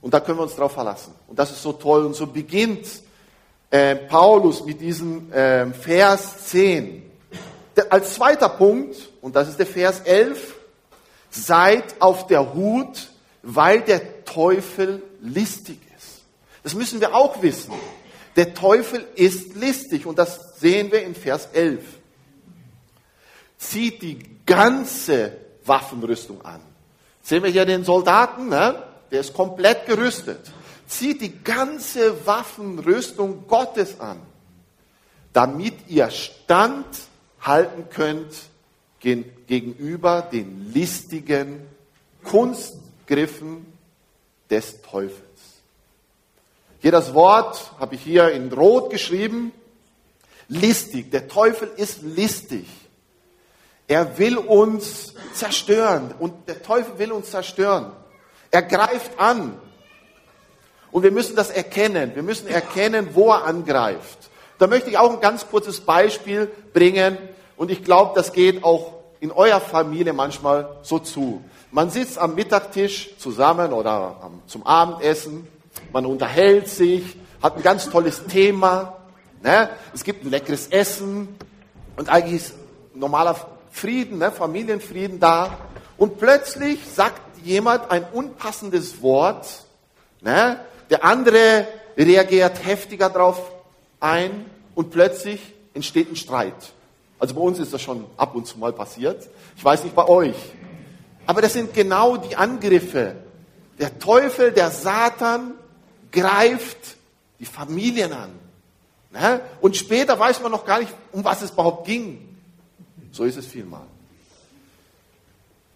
Und 0.02 0.14
da 0.14 0.20
können 0.20 0.38
wir 0.38 0.44
uns 0.44 0.56
drauf 0.56 0.74
verlassen. 0.74 1.14
Und 1.28 1.40
das 1.40 1.52
ist 1.52 1.62
so 1.62 1.72
toll. 1.74 2.06
Und 2.06 2.16
so 2.16 2.28
beginnt 2.28 2.86
äh, 3.70 3.96
Paulus 3.96 4.64
mit 4.66 4.82
diesem 4.82 5.32
äh, 5.32 5.72
Vers 5.72 6.48
10. 6.48 7.04
Der, 7.76 7.92
als 7.92 8.16
zweiter 8.16 8.50
Punkt, 8.50 8.98
und 9.22 9.36
das 9.36 9.50
ist 9.50 9.60
der 9.60 9.66
Vers 9.66 10.02
11, 10.02 10.55
seid 11.36 12.02
auf 12.02 12.28
der 12.28 12.54
Hut, 12.54 13.10
weil 13.42 13.82
der 13.82 14.26
Teufel 14.26 15.04
listig 15.22 15.80
ist. 15.98 16.24
Das 16.64 16.74
müssen 16.74 17.00
wir 17.00 17.14
auch 17.14 17.42
wissen. 17.42 17.74
Der 18.36 18.54
Teufel 18.54 19.06
ist 19.16 19.56
listig 19.56 20.06
und 20.06 20.18
das 20.18 20.60
sehen 20.60 20.92
wir 20.92 21.04
in 21.04 21.16
Vers 21.16 21.50
11. 21.54 21.84
Zieht 23.58 24.02
die 24.02 24.20
ganze 24.46 25.38
Waffenrüstung 25.66 26.44
an. 26.44 26.62
Sehen 27.22 27.44
wir 27.44 27.50
hier 27.50 27.66
den 27.66 27.84
Soldaten, 27.84 28.50
ne? 28.50 28.84
der 29.12 29.22
ist 29.22 29.34
komplett 29.34 29.86
gerüstet. 29.86 30.52
Zieht 30.88 31.22
die 31.22 31.40
ganze 31.44 32.26
Waffenrüstung 32.28 33.48
Gottes 33.48 34.00
an, 34.00 34.20
damit 35.34 35.74
ihr 35.88 36.10
Stand 36.12 36.86
halten 37.42 37.90
könnt 37.90 38.34
gegenüber 39.06 40.22
den 40.22 40.72
listigen 40.74 41.62
Kunstgriffen 42.24 43.66
des 44.50 44.82
Teufels. 44.82 45.22
Hier 46.80 46.92
das 46.92 47.14
Wort 47.14 47.72
habe 47.80 47.96
ich 47.96 48.02
hier 48.02 48.32
in 48.32 48.52
Rot 48.52 48.90
geschrieben. 48.90 49.52
Listig. 50.48 51.12
Der 51.12 51.28
Teufel 51.28 51.70
ist 51.78 52.02
listig. 52.02 52.68
Er 53.88 54.18
will 54.18 54.38
uns 54.38 55.14
zerstören 55.34 56.14
und 56.20 56.48
der 56.48 56.62
Teufel 56.62 56.98
will 56.98 57.12
uns 57.12 57.32
zerstören. 57.32 57.92
Er 58.52 58.64
greift 58.64 59.20
an. 59.20 59.60
Und 60.92 61.04
wir 61.04 61.12
müssen 61.12 61.36
das 61.36 61.50
erkennen. 61.50 62.16
Wir 62.16 62.24
müssen 62.24 62.48
erkennen, 62.48 63.10
wo 63.14 63.32
er 63.32 63.46
angreift. 63.46 64.30
Da 64.58 64.68
möchte 64.68 64.90
ich 64.90 64.98
auch 64.98 65.12
ein 65.12 65.20
ganz 65.20 65.48
kurzes 65.48 65.82
Beispiel 65.82 66.50
bringen. 66.74 67.18
Und 67.58 67.70
ich 67.70 67.84
glaube, 67.84 68.14
das 68.16 68.32
geht 68.32 68.64
auch 68.64 68.95
in 69.26 69.32
eurer 69.32 69.60
Familie 69.60 70.14
manchmal 70.14 70.70
so 70.84 71.00
zu. 71.00 71.44
Man 71.72 71.90
sitzt 71.90 72.20
am 72.20 72.36
Mittagtisch 72.36 73.18
zusammen 73.18 73.74
oder 73.74 74.30
zum 74.46 74.66
Abendessen, 74.68 75.48
man 75.92 76.06
unterhält 76.06 76.70
sich, 76.70 77.18
hat 77.42 77.58
ein 77.58 77.64
ganz 77.64 77.90
tolles 77.90 78.24
Thema, 78.28 78.98
ne? 79.42 79.70
es 79.96 80.04
gibt 80.04 80.24
ein 80.24 80.30
leckeres 80.30 80.68
Essen 80.68 81.36
und 81.98 82.08
eigentlich 82.08 82.36
ist 82.36 82.54
normaler 82.94 83.36
Frieden, 83.72 84.20
ne? 84.20 84.32
Familienfrieden 84.32 85.20
da. 85.20 85.58
Und 85.98 86.20
plötzlich 86.20 86.80
sagt 86.88 87.22
jemand 87.44 87.90
ein 87.90 88.06
unpassendes 88.14 89.02
Wort, 89.02 89.48
ne? 90.22 90.60
der 90.92 91.04
andere 91.04 91.68
reagiert 91.98 92.64
heftiger 92.64 93.10
drauf 93.10 93.42
ein 94.00 94.46
und 94.76 94.92
plötzlich 94.92 95.42
entsteht 95.74 96.12
ein 96.12 96.16
Streit. 96.16 96.54
Also 97.20 97.34
bei 97.36 97.42
uns 97.42 97.60
ist 97.60 97.74
das 97.74 97.82
schon 97.82 98.06
ab 98.18 98.36
und 98.36 98.46
zu 98.46 98.60
mal 98.60 98.74
passiert. 98.74 99.28
Ich 99.56 99.64
weiß 99.64 99.84
nicht 99.84 99.96
bei 99.96 100.08
euch. 100.08 100.36
Aber 101.26 101.42
das 101.42 101.54
sind 101.54 101.74
genau 101.74 102.18
die 102.18 102.36
Angriffe. 102.36 103.16
Der 103.80 103.98
Teufel, 104.00 104.52
der 104.52 104.72
Satan 104.72 105.54
greift 106.12 106.98
die 107.40 107.46
Familien 107.46 108.14
an. 108.14 108.32
Ne? 109.12 109.42
Und 109.62 109.76
später 109.76 110.18
weiß 110.20 110.42
man 110.42 110.52
noch 110.52 110.66
gar 110.66 110.80
nicht, 110.80 110.94
um 111.12 111.24
was 111.24 111.42
es 111.42 111.52
überhaupt 111.52 111.86
ging. 111.86 112.38
So 113.12 113.24
ist 113.24 113.38
es 113.38 113.46
vielmal. 113.46 113.86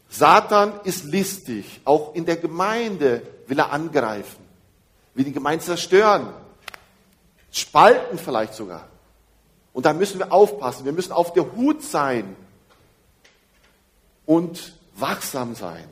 Satan 0.09 0.73
ist 0.83 1.05
listig. 1.05 1.81
Auch 1.85 2.15
in 2.15 2.25
der 2.25 2.37
Gemeinde 2.37 3.21
will 3.47 3.59
er 3.59 3.71
angreifen. 3.71 4.43
Will 5.13 5.25
die 5.25 5.31
Gemeinde 5.31 5.63
zerstören. 5.63 6.33
Spalten 7.51 8.17
vielleicht 8.17 8.53
sogar. 8.53 8.87
Und 9.79 9.85
da 9.85 9.93
müssen 9.93 10.19
wir 10.19 10.33
aufpassen. 10.33 10.83
Wir 10.83 10.91
müssen 10.91 11.13
auf 11.13 11.31
der 11.31 11.53
Hut 11.55 11.81
sein. 11.81 12.35
Und 14.25 14.73
wachsam 14.97 15.55
sein. 15.55 15.87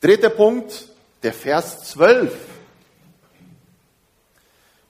Dritter 0.00 0.30
Punkt, 0.30 0.88
der 1.22 1.32
Vers 1.32 1.90
12. 1.90 2.36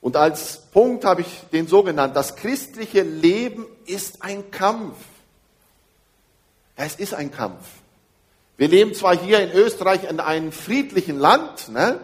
Und 0.00 0.17
als 0.17 0.62
Punkt 0.73 1.05
habe 1.05 1.21
ich 1.21 1.28
den 1.52 1.69
so 1.69 1.83
genannt, 1.83 2.17
das 2.17 2.35
christliche 2.35 3.02
Leben 3.02 3.67
ist 3.85 4.23
ein 4.23 4.50
Kampf. 4.50 4.97
Es 6.76 6.95
ist 6.95 7.12
ein 7.12 7.31
Kampf. 7.31 7.67
Wir 8.57 8.69
leben 8.69 8.95
zwar 8.95 9.14
hier 9.14 9.40
in 9.40 9.52
Österreich 9.52 10.05
in 10.05 10.19
einem 10.19 10.52
friedlichen 10.52 11.19
Land, 11.19 11.69
ne? 11.69 12.00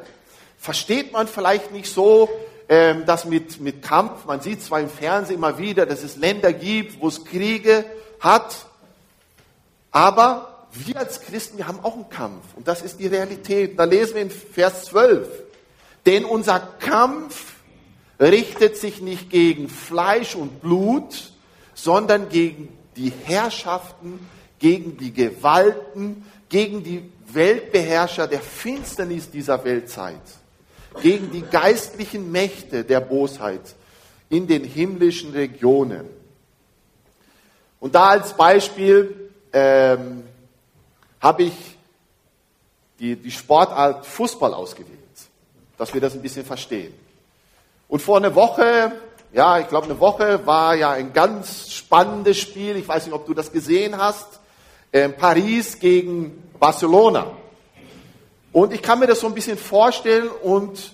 versteht 0.58 1.12
man 1.12 1.28
vielleicht 1.28 1.72
nicht 1.72 1.90
so, 1.90 2.28
ähm, 2.68 3.04
das 3.06 3.24
mit, 3.24 3.60
mit 3.60 3.82
Kampf. 3.82 4.24
Man 4.26 4.40
sieht 4.40 4.62
zwar 4.62 4.80
im 4.80 4.88
Fernsehen 4.88 5.36
immer 5.36 5.58
wieder, 5.58 5.86
dass 5.86 6.02
es 6.02 6.16
Länder 6.16 6.52
gibt, 6.52 7.00
wo 7.00 7.08
es 7.08 7.24
Kriege 7.24 7.84
hat, 8.20 8.66
aber 9.90 10.66
wir 10.72 10.98
als 10.98 11.20
Christen, 11.20 11.58
wir 11.58 11.68
haben 11.68 11.80
auch 11.82 11.94
einen 11.94 12.08
Kampf. 12.08 12.42
Und 12.56 12.66
das 12.66 12.82
ist 12.82 12.98
die 12.98 13.06
Realität. 13.06 13.78
Da 13.78 13.84
lesen 13.84 14.16
wir 14.16 14.22
in 14.22 14.30
Vers 14.30 14.86
12. 14.86 15.28
Denn 16.04 16.24
unser 16.24 16.58
Kampf 16.58 17.54
richtet 18.18 18.76
sich 18.76 19.00
nicht 19.00 19.30
gegen 19.30 19.68
Fleisch 19.68 20.34
und 20.34 20.60
Blut, 20.60 21.32
sondern 21.74 22.28
gegen 22.28 22.76
die 22.96 23.12
Herrschaften, 23.24 24.28
gegen 24.58 24.96
die 24.96 25.12
Gewalten, 25.12 26.24
gegen 26.48 26.82
die 26.82 27.10
Weltbeherrscher 27.26 28.26
der 28.26 28.40
Finsternis 28.40 29.30
dieser 29.30 29.64
Weltzeit, 29.64 30.20
gegen 31.00 31.30
die 31.30 31.42
geistlichen 31.42 32.30
Mächte 32.30 32.84
der 32.84 33.00
Bosheit 33.00 33.74
in 34.28 34.46
den 34.46 34.64
himmlischen 34.64 35.32
Regionen. 35.32 36.08
Und 37.80 37.94
da 37.94 38.08
als 38.08 38.32
Beispiel 38.32 39.30
ähm, 39.52 40.24
habe 41.20 41.44
ich 41.44 41.52
die, 42.98 43.16
die 43.16 43.30
Sportart 43.30 44.06
Fußball 44.06 44.54
ausgewählt, 44.54 44.98
dass 45.76 45.92
wir 45.92 46.00
das 46.00 46.14
ein 46.14 46.22
bisschen 46.22 46.44
verstehen. 46.44 46.94
Und 47.88 48.00
vor 48.00 48.16
einer 48.16 48.34
Woche, 48.34 48.92
ja, 49.32 49.58
ich 49.58 49.68
glaube 49.68 49.86
eine 49.86 50.00
Woche, 50.00 50.46
war 50.46 50.74
ja 50.74 50.92
ein 50.92 51.12
ganz 51.12 51.70
spannendes 51.70 52.38
Spiel. 52.38 52.76
Ich 52.76 52.88
weiß 52.88 53.06
nicht, 53.06 53.14
ob 53.14 53.26
du 53.26 53.34
das 53.34 53.52
gesehen 53.52 53.98
hast. 53.98 54.40
Ähm, 54.92 55.14
Paris 55.16 55.78
gegen 55.78 56.42
Barcelona. 56.58 57.26
Und 58.54 58.72
ich 58.72 58.82
kann 58.82 59.00
mir 59.00 59.08
das 59.08 59.18
so 59.18 59.26
ein 59.26 59.34
bisschen 59.34 59.58
vorstellen 59.58 60.28
und 60.28 60.92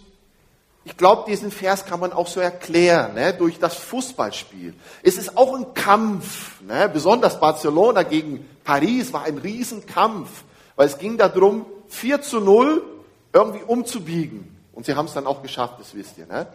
ich 0.84 0.96
glaube, 0.96 1.30
diesen 1.30 1.50
Vers 1.50 1.84
kann 1.84 2.00
man 2.00 2.10
auch 2.10 2.26
so 2.26 2.40
erklären, 2.40 3.12
ne, 3.12 3.34
durch 3.34 3.58
das 3.58 3.74
Fußballspiel. 3.76 4.72
Es 5.02 5.18
ist 5.18 5.36
auch 5.36 5.54
ein 5.54 5.74
Kampf, 5.74 6.62
ne, 6.62 6.88
besonders 6.90 7.38
Barcelona 7.38 8.02
gegen 8.02 8.48
Paris 8.64 9.12
war 9.12 9.24
ein 9.24 9.36
Riesenkampf, 9.36 10.30
weil 10.74 10.86
es 10.86 10.96
ging 10.96 11.18
darum, 11.18 11.66
4 11.88 12.22
zu 12.22 12.40
0 12.40 12.82
irgendwie 13.30 13.62
umzubiegen. 13.62 14.56
Und 14.72 14.86
sie 14.86 14.94
haben 14.94 15.04
es 15.04 15.12
dann 15.12 15.26
auch 15.26 15.42
geschafft, 15.42 15.74
das 15.80 15.94
wisst 15.94 16.16
ihr. 16.16 16.26
Ne? 16.26 16.46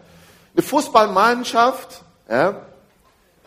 Eine 0.56 0.64
Fußballmannschaft, 0.64 2.02
ja, 2.28 2.62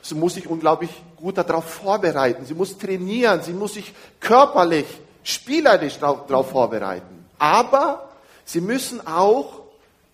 sie 0.00 0.14
muss 0.14 0.34
sich 0.34 0.46
unglaublich 0.46 0.90
gut 1.16 1.38
darauf 1.38 1.64
vorbereiten. 1.64 2.46
Sie 2.46 2.54
muss 2.54 2.78
trainieren, 2.78 3.42
sie 3.42 3.52
muss 3.52 3.74
sich 3.74 3.92
körperlich, 4.20 4.86
spielerisch 5.24 5.98
darauf 5.98 6.50
vorbereiten. 6.50 7.18
Aber 7.38 8.08
sie 8.44 8.60
müssen 8.60 9.06
auch 9.06 9.60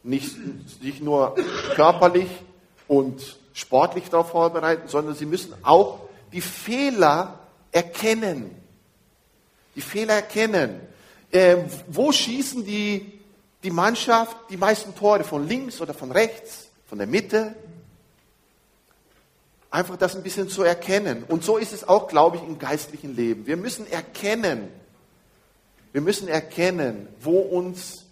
nicht 0.03 0.37
sich 0.83 1.01
nur 1.01 1.35
körperlich 1.75 2.29
und 2.87 3.39
sportlich 3.55 4.11
darauf 4.11 4.31
vorbereiten, 4.31 4.89
sondern 4.89 5.15
sie 5.15 5.27
müssen 5.27 5.55
auch 5.63 6.01
die 6.33 6.41
Fehler 6.41 7.39
erkennen. 7.73 8.51
Die 9.75 9.81
Fehler 9.81 10.15
erkennen. 10.15 10.81
Ähm, 11.33 11.65
wo 11.89 12.13
schießen 12.13 12.65
die, 12.65 13.19
die 13.63 13.71
Mannschaft 13.71 14.37
die 14.51 14.57
meisten 14.57 14.95
Tore? 14.95 15.25
Von 15.25 15.49
links 15.49 15.81
oder 15.81 15.95
von 15.95 16.13
rechts? 16.13 16.69
Von 16.87 16.99
der 16.99 17.07
Mitte? 17.07 17.55
Einfach 19.71 19.97
das 19.97 20.15
ein 20.15 20.23
bisschen 20.23 20.49
zu 20.49 20.63
erkennen. 20.63 21.25
Und 21.27 21.43
so 21.43 21.57
ist 21.57 21.73
es 21.73 21.89
auch, 21.89 22.07
glaube 22.07 22.37
ich, 22.37 22.43
im 22.45 22.59
geistlichen 22.59 23.17
Leben. 23.17 23.47
Wir 23.47 23.57
müssen 23.57 23.91
erkennen, 23.91 24.69
wir 25.95 26.01
müssen 26.01 26.27
erkennen, 26.27 27.07
wo 27.21 27.39
uns 27.39 28.05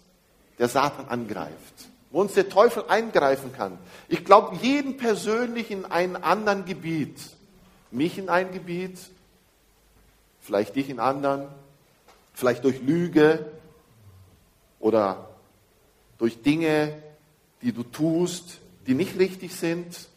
der 0.57 0.69
Satan 0.69 1.09
angreift, 1.09 1.89
wo 2.11 2.21
uns 2.21 2.31
der 2.31 2.47
Teufel 2.47 2.85
eingreifen 2.87 3.51
kann. 3.51 3.77
Ich 4.07 4.23
glaube, 4.23 4.55
jeden 4.61 4.95
persönlich 4.95 5.69
in 5.69 5.83
einem 5.83 6.15
anderen 6.15 6.63
Gebiet, 6.63 7.19
mich 7.91 8.17
in 8.17 8.29
ein 8.29 8.53
Gebiet, 8.53 8.97
vielleicht 10.39 10.77
dich 10.77 10.89
in 10.89 11.01
anderen, 11.01 11.49
vielleicht 12.33 12.63
durch 12.63 12.81
Lüge 12.81 13.51
oder 14.79 15.27
durch 16.19 16.41
Dinge, 16.41 16.97
die 17.61 17.73
du 17.73 17.83
tust, 17.83 18.59
die 18.87 18.93
nicht 18.93 19.19
richtig 19.19 19.53
sind, 19.57 20.07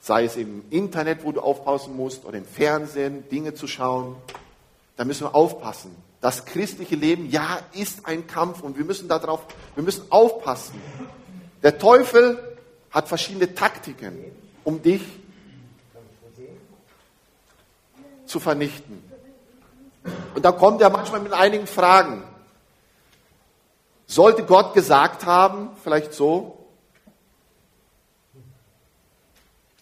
sei 0.00 0.24
es 0.24 0.36
im 0.36 0.64
Internet, 0.68 1.24
wo 1.24 1.32
du 1.32 1.40
aufpassen 1.40 1.96
musst, 1.96 2.26
oder 2.26 2.36
im 2.36 2.44
Fernsehen, 2.44 3.26
Dinge 3.30 3.54
zu 3.54 3.66
schauen, 3.66 4.16
da 4.96 5.06
müssen 5.06 5.24
wir 5.24 5.34
aufpassen. 5.34 5.96
Das 6.22 6.44
christliche 6.44 6.94
Leben, 6.94 7.28
ja, 7.30 7.58
ist 7.72 8.06
ein 8.06 8.28
Kampf 8.28 8.62
und 8.62 8.78
wir 8.78 8.84
müssen 8.84 9.08
darauf, 9.08 9.40
wir 9.74 9.82
müssen 9.82 10.06
aufpassen. 10.08 10.80
Der 11.64 11.78
Teufel 11.78 12.38
hat 12.92 13.08
verschiedene 13.08 13.52
Taktiken, 13.56 14.16
um 14.62 14.80
dich 14.80 15.02
zu 18.24 18.38
vernichten. 18.38 19.02
Und 20.36 20.44
da 20.44 20.52
kommt 20.52 20.80
er 20.80 20.90
manchmal 20.90 21.20
mit 21.20 21.32
einigen 21.32 21.66
Fragen. 21.66 22.22
Sollte 24.06 24.44
Gott 24.44 24.74
gesagt 24.74 25.26
haben, 25.26 25.70
vielleicht 25.82 26.14
so, 26.14 26.68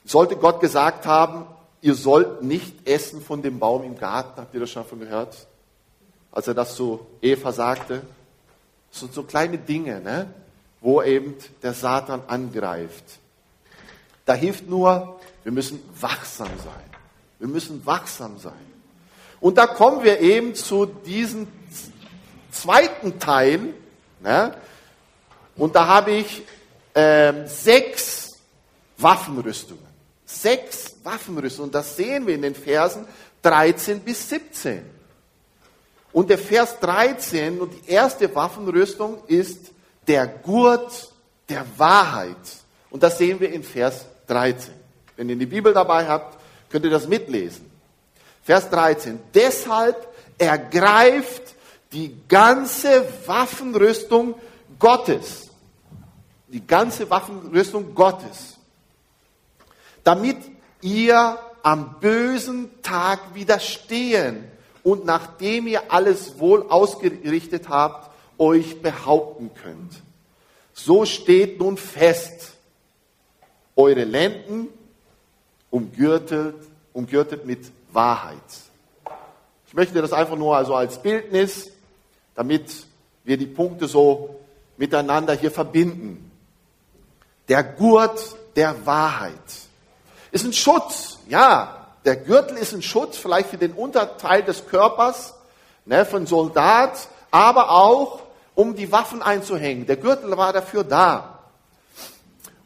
sollte 0.06 0.36
Gott 0.36 0.60
gesagt 0.60 1.04
haben, 1.04 1.44
ihr 1.82 1.94
sollt 1.94 2.42
nicht 2.42 2.88
essen 2.88 3.20
von 3.20 3.42
dem 3.42 3.58
Baum 3.58 3.84
im 3.84 3.98
Garten, 3.98 4.40
habt 4.40 4.54
ihr 4.54 4.60
das 4.60 4.70
schon 4.70 4.86
von 4.86 5.00
gehört? 5.00 5.49
Als 6.32 6.48
er 6.48 6.54
das 6.54 6.74
zu 6.74 7.06
Eva 7.20 7.52
sagte. 7.52 8.02
Das 8.90 9.00
sind 9.00 9.14
so 9.14 9.22
kleine 9.22 9.58
Dinge, 9.58 10.00
ne? 10.00 10.32
wo 10.80 11.02
eben 11.02 11.34
der 11.62 11.74
Satan 11.74 12.22
angreift. 12.26 13.04
Da 14.24 14.34
hilft 14.34 14.68
nur, 14.68 15.20
wir 15.42 15.52
müssen 15.52 15.82
wachsam 16.00 16.48
sein. 16.48 16.90
Wir 17.38 17.48
müssen 17.48 17.84
wachsam 17.84 18.38
sein. 18.38 18.52
Und 19.40 19.58
da 19.58 19.66
kommen 19.66 20.04
wir 20.04 20.20
eben 20.20 20.54
zu 20.54 20.86
diesem 20.86 21.48
zweiten 22.50 23.18
Teil. 23.18 23.74
Ne? 24.20 24.54
Und 25.56 25.74
da 25.74 25.86
habe 25.86 26.12
ich 26.12 26.42
äh, 26.94 27.46
sechs 27.46 28.38
Waffenrüstungen. 28.98 29.86
Sechs 30.26 30.96
Waffenrüstungen. 31.02 31.68
Und 31.68 31.74
das 31.74 31.96
sehen 31.96 32.26
wir 32.26 32.34
in 32.34 32.42
den 32.42 32.54
Versen 32.54 33.06
13 33.42 34.00
bis 34.00 34.28
17. 34.28 34.99
Und 36.12 36.30
der 36.30 36.38
Vers 36.38 36.78
13 36.80 37.60
und 37.60 37.72
die 37.72 37.90
erste 37.90 38.34
Waffenrüstung 38.34 39.22
ist 39.26 39.70
der 40.06 40.26
Gurt 40.26 41.12
der 41.48 41.64
Wahrheit. 41.76 42.36
Und 42.90 43.02
das 43.02 43.18
sehen 43.18 43.38
wir 43.38 43.52
in 43.52 43.62
Vers 43.62 44.06
13. 44.26 44.74
Wenn 45.16 45.28
ihr 45.28 45.36
die 45.36 45.46
Bibel 45.46 45.72
dabei 45.72 46.06
habt, 46.06 46.38
könnt 46.68 46.84
ihr 46.84 46.90
das 46.90 47.06
mitlesen. 47.06 47.70
Vers 48.42 48.68
13. 48.70 49.20
Deshalb 49.34 50.08
ergreift 50.38 51.54
die 51.92 52.16
ganze 52.28 53.06
Waffenrüstung 53.26 54.34
Gottes. 54.78 55.50
Die 56.48 56.66
ganze 56.66 57.08
Waffenrüstung 57.10 57.94
Gottes. 57.94 58.56
Damit 60.02 60.38
ihr 60.80 61.38
am 61.62 62.00
bösen 62.00 62.82
Tag 62.82 63.34
widerstehen 63.34 64.50
und 64.82 65.04
nachdem 65.04 65.66
ihr 65.66 65.92
alles 65.92 66.38
wohl 66.38 66.66
ausgerichtet 66.68 67.68
habt, 67.68 68.10
euch 68.38 68.80
behaupten 68.80 69.50
könnt. 69.54 70.02
So 70.72 71.04
steht 71.04 71.58
nun 71.58 71.76
fest, 71.76 72.54
eure 73.76 74.04
Lenden 74.04 74.68
umgürtet, 75.70 76.56
umgürtet 76.92 77.44
mit 77.44 77.70
Wahrheit. 77.92 78.36
Ich 79.66 79.74
möchte 79.74 80.00
das 80.00 80.12
einfach 80.12 80.36
nur 80.36 80.56
also 80.56 80.74
als 80.74 81.00
Bildnis, 81.00 81.70
damit 82.34 82.86
wir 83.24 83.36
die 83.36 83.46
Punkte 83.46 83.86
so 83.86 84.40
miteinander 84.76 85.34
hier 85.34 85.50
verbinden. 85.50 86.30
Der 87.48 87.62
Gurt 87.62 88.36
der 88.56 88.86
Wahrheit 88.86 89.34
ist 90.32 90.44
ein 90.44 90.52
Schutz, 90.52 91.18
ja, 91.28 91.79
der 92.04 92.16
Gürtel 92.16 92.56
ist 92.56 92.72
ein 92.72 92.82
Schutz 92.82 93.16
vielleicht 93.16 93.50
für 93.50 93.58
den 93.58 93.72
Unterteil 93.72 94.42
des 94.42 94.66
Körpers, 94.66 95.34
ne, 95.84 96.06
von 96.06 96.26
Soldat, 96.26 97.08
aber 97.30 97.70
auch 97.70 98.22
um 98.54 98.74
die 98.74 98.90
Waffen 98.90 99.22
einzuhängen. 99.22 99.86
Der 99.86 99.96
Gürtel 99.96 100.36
war 100.36 100.52
dafür 100.52 100.84
da. 100.84 101.38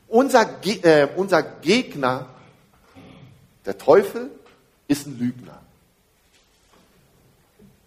Unser, 0.08 0.48
äh, 0.64 1.08
unser 1.16 1.42
Gegner, 1.42 2.26
der 3.66 3.78
Teufel, 3.78 4.30
ist 4.86 5.06
ein 5.06 5.18
Lügner. 5.18 5.60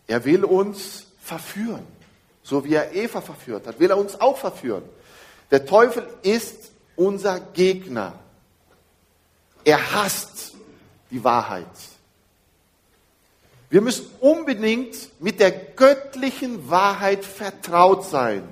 Er 0.07 0.25
will 0.25 0.43
uns 0.43 1.05
verführen. 1.21 1.85
So 2.43 2.63
wie 2.63 2.73
er 2.73 2.93
Eva 2.93 3.21
verführt 3.21 3.67
hat, 3.67 3.79
will 3.79 3.89
er 3.89 3.97
uns 3.97 4.19
auch 4.19 4.37
verführen. 4.37 4.83
Der 5.51 5.65
Teufel 5.65 6.07
ist 6.21 6.71
unser 6.95 7.39
Gegner. 7.39 8.13
Er 9.63 9.93
hasst 9.93 10.36
die 11.11 11.23
Wahrheit. 11.23 11.65
Wir 13.69 13.81
müssen 13.81 14.07
unbedingt 14.21 14.95
mit 15.21 15.39
der 15.39 15.51
göttlichen 15.51 16.69
Wahrheit 16.69 17.25
vertraut 17.25 18.05
sein 18.05 18.47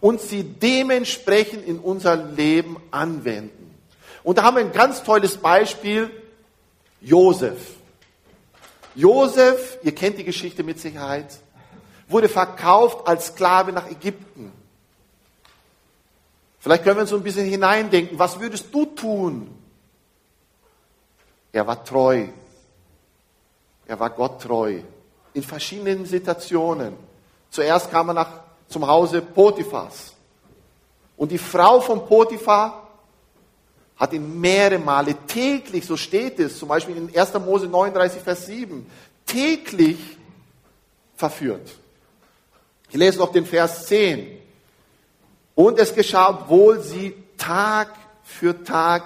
und 0.00 0.20
sie 0.20 0.42
dementsprechend 0.44 1.66
in 1.66 1.78
unser 1.78 2.16
Leben 2.16 2.76
anwenden. 2.90 3.74
Und 4.22 4.38
da 4.38 4.42
haben 4.42 4.56
wir 4.56 4.64
ein 4.64 4.72
ganz 4.72 5.02
tolles 5.02 5.36
Beispiel, 5.38 6.10
Josef. 7.00 7.58
Josef, 8.94 9.78
ihr 9.82 9.94
kennt 9.94 10.18
die 10.18 10.24
Geschichte 10.24 10.62
mit 10.62 10.78
Sicherheit, 10.78 11.38
wurde 12.06 12.28
verkauft 12.28 13.08
als 13.08 13.28
Sklave 13.28 13.72
nach 13.72 13.90
Ägypten. 13.90 14.52
Vielleicht 16.60 16.84
können 16.84 16.96
wir 16.96 17.02
uns 17.02 17.10
so 17.10 17.16
ein 17.16 17.22
bisschen 17.22 17.46
hineindenken, 17.46 18.18
was 18.18 18.40
würdest 18.40 18.72
du 18.72 18.86
tun, 18.86 19.48
er 21.54 21.64
war 21.64 21.84
treu. 21.84 22.26
Er 23.86 24.00
war 24.00 24.10
Gott 24.10 24.42
treu. 24.42 24.80
In 25.34 25.42
verschiedenen 25.42 26.04
Situationen. 26.04 26.94
Zuerst 27.48 27.90
kam 27.92 28.08
er 28.08 28.14
nach, 28.14 28.28
zum 28.68 28.84
Hause 28.84 29.22
Potiphas. 29.22 30.14
Und 31.16 31.30
die 31.30 31.38
Frau 31.38 31.80
von 31.80 32.06
Potiphar 32.06 32.88
hat 33.96 34.12
ihn 34.12 34.40
mehrere 34.40 34.80
Male 34.80 35.14
täglich, 35.28 35.86
so 35.86 35.96
steht 35.96 36.40
es, 36.40 36.58
zum 36.58 36.68
Beispiel 36.68 36.96
in 36.96 37.16
1. 37.16 37.34
Mose 37.34 37.68
39, 37.68 38.20
Vers 38.20 38.46
7, 38.46 38.84
täglich 39.24 39.98
verführt. 41.14 41.70
Ich 42.90 42.96
lese 42.96 43.18
noch 43.18 43.30
den 43.30 43.46
Vers 43.46 43.86
10. 43.86 44.38
Und 45.54 45.78
es 45.78 45.94
geschah, 45.94 46.30
obwohl 46.30 46.80
sie 46.80 47.14
Tag 47.38 47.94
für 48.24 48.64
Tag, 48.64 49.04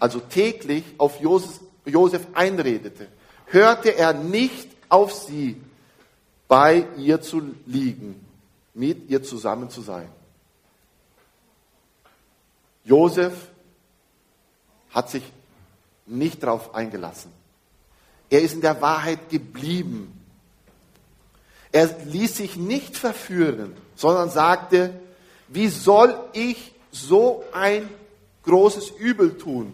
also 0.00 0.20
täglich, 0.20 0.84
auf 0.96 1.20
Josef, 1.20 1.60
Josef 1.84 2.26
einredete, 2.34 3.08
hörte 3.46 3.96
er 3.96 4.12
nicht 4.12 4.68
auf 4.88 5.12
sie, 5.12 5.60
bei 6.48 6.86
ihr 6.98 7.22
zu 7.22 7.54
liegen, 7.64 8.22
mit 8.74 9.08
ihr 9.08 9.22
zusammen 9.22 9.70
zu 9.70 9.80
sein. 9.80 10.08
Josef 12.84 13.32
hat 14.90 15.08
sich 15.08 15.22
nicht 16.06 16.42
darauf 16.42 16.74
eingelassen. 16.74 17.32
Er 18.28 18.42
ist 18.42 18.54
in 18.54 18.60
der 18.60 18.80
Wahrheit 18.82 19.30
geblieben. 19.30 20.12
Er 21.70 21.86
ließ 22.04 22.36
sich 22.36 22.56
nicht 22.56 22.96
verführen, 22.96 23.74
sondern 23.96 24.28
sagte, 24.28 24.92
wie 25.48 25.68
soll 25.68 26.18
ich 26.32 26.74
so 26.90 27.44
ein 27.52 27.88
großes 28.42 28.90
Übel 28.90 29.38
tun? 29.38 29.72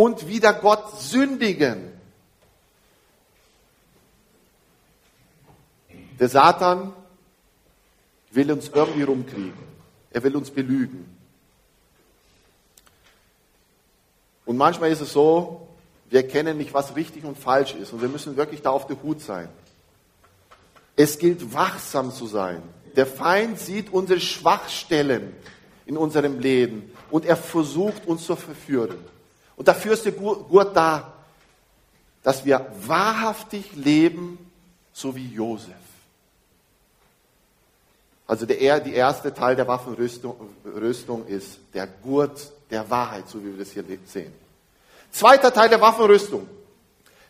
Und 0.00 0.28
wieder 0.28 0.54
Gott 0.54 0.98
sündigen. 0.98 1.92
Der 6.18 6.30
Satan 6.30 6.94
will 8.30 8.50
uns 8.50 8.70
irgendwie 8.70 9.02
rumkriegen. 9.02 9.52
Er 10.10 10.22
will 10.22 10.36
uns 10.36 10.50
belügen. 10.50 11.04
Und 14.46 14.56
manchmal 14.56 14.90
ist 14.90 15.02
es 15.02 15.12
so, 15.12 15.68
wir 16.08 16.22
erkennen 16.22 16.56
nicht, 16.56 16.72
was 16.72 16.96
richtig 16.96 17.24
und 17.24 17.36
falsch 17.36 17.74
ist. 17.74 17.92
Und 17.92 18.00
wir 18.00 18.08
müssen 18.08 18.38
wirklich 18.38 18.62
da 18.62 18.70
auf 18.70 18.86
der 18.86 19.02
Hut 19.02 19.20
sein. 19.20 19.50
Es 20.96 21.18
gilt, 21.18 21.52
wachsam 21.52 22.10
zu 22.10 22.26
sein. 22.26 22.62
Der 22.96 23.06
Feind 23.06 23.58
sieht 23.60 23.92
unsere 23.92 24.20
Schwachstellen 24.20 25.34
in 25.84 25.98
unserem 25.98 26.38
Leben 26.38 26.90
und 27.10 27.26
er 27.26 27.36
versucht 27.36 28.06
uns 28.06 28.24
zu 28.24 28.34
verführen. 28.34 28.96
Und 29.60 29.68
dafür 29.68 29.92
ist 29.92 30.06
der 30.06 30.12
Gurt 30.12 30.74
da, 30.74 31.12
dass 32.22 32.46
wir 32.46 32.64
wahrhaftig 32.86 33.76
leben, 33.76 34.38
so 34.90 35.14
wie 35.14 35.34
Josef. 35.34 35.74
Also 38.26 38.46
der, 38.46 38.80
die 38.80 38.94
erste 38.94 39.34
Teil 39.34 39.56
der 39.56 39.68
Waffenrüstung 39.68 40.34
Rüstung 40.64 41.26
ist 41.26 41.58
der 41.74 41.86
Gurt 41.86 42.50
der 42.70 42.88
Wahrheit, 42.88 43.28
so 43.28 43.38
wie 43.44 43.50
wir 43.50 43.58
das 43.58 43.72
hier 43.72 43.84
sehen. 44.06 44.32
Zweiter 45.12 45.52
Teil 45.52 45.68
der 45.68 45.82
Waffenrüstung, 45.82 46.48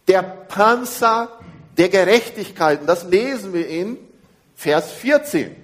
der 0.07 0.23
Panzer 0.23 1.37
der 1.77 1.89
Gerechtigkeit. 1.89 2.83
Und 2.83 2.87
das 2.87 3.03
lesen 3.03 3.53
wir 3.53 3.67
in 3.67 3.99
Vers 4.55 4.93
14. 4.93 5.57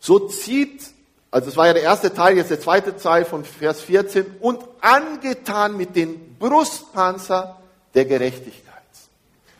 So 0.00 0.28
zieht 0.28 0.82
also 1.30 1.48
es 1.48 1.56
war 1.56 1.66
ja 1.68 1.72
der 1.74 1.82
erste 1.82 2.12
Teil, 2.12 2.36
jetzt 2.36 2.50
der 2.50 2.60
zweite 2.60 2.96
Teil 2.96 3.24
von 3.24 3.44
Vers 3.44 3.82
14. 3.82 4.38
Und 4.40 4.64
angetan 4.80 5.76
mit 5.76 5.94
dem 5.94 6.36
Brustpanzer 6.38 7.60
der 7.94 8.04
Gerechtigkeit. 8.04 8.66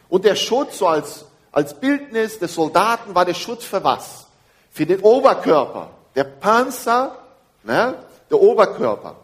Und 0.08 0.24
der 0.24 0.34
Schutz, 0.34 0.78
so 0.78 0.88
als, 0.88 1.26
als 1.52 1.78
Bildnis 1.78 2.40
des 2.40 2.54
Soldaten, 2.54 3.14
war 3.14 3.24
der 3.24 3.34
Schutz 3.34 3.64
für 3.64 3.84
was? 3.84 4.26
Für 4.72 4.84
den 4.84 5.00
Oberkörper. 5.00 5.90
Der 6.16 6.24
Panzer, 6.24 7.16
ne, 7.62 7.94
der 8.28 8.40
Oberkörper. 8.40 9.16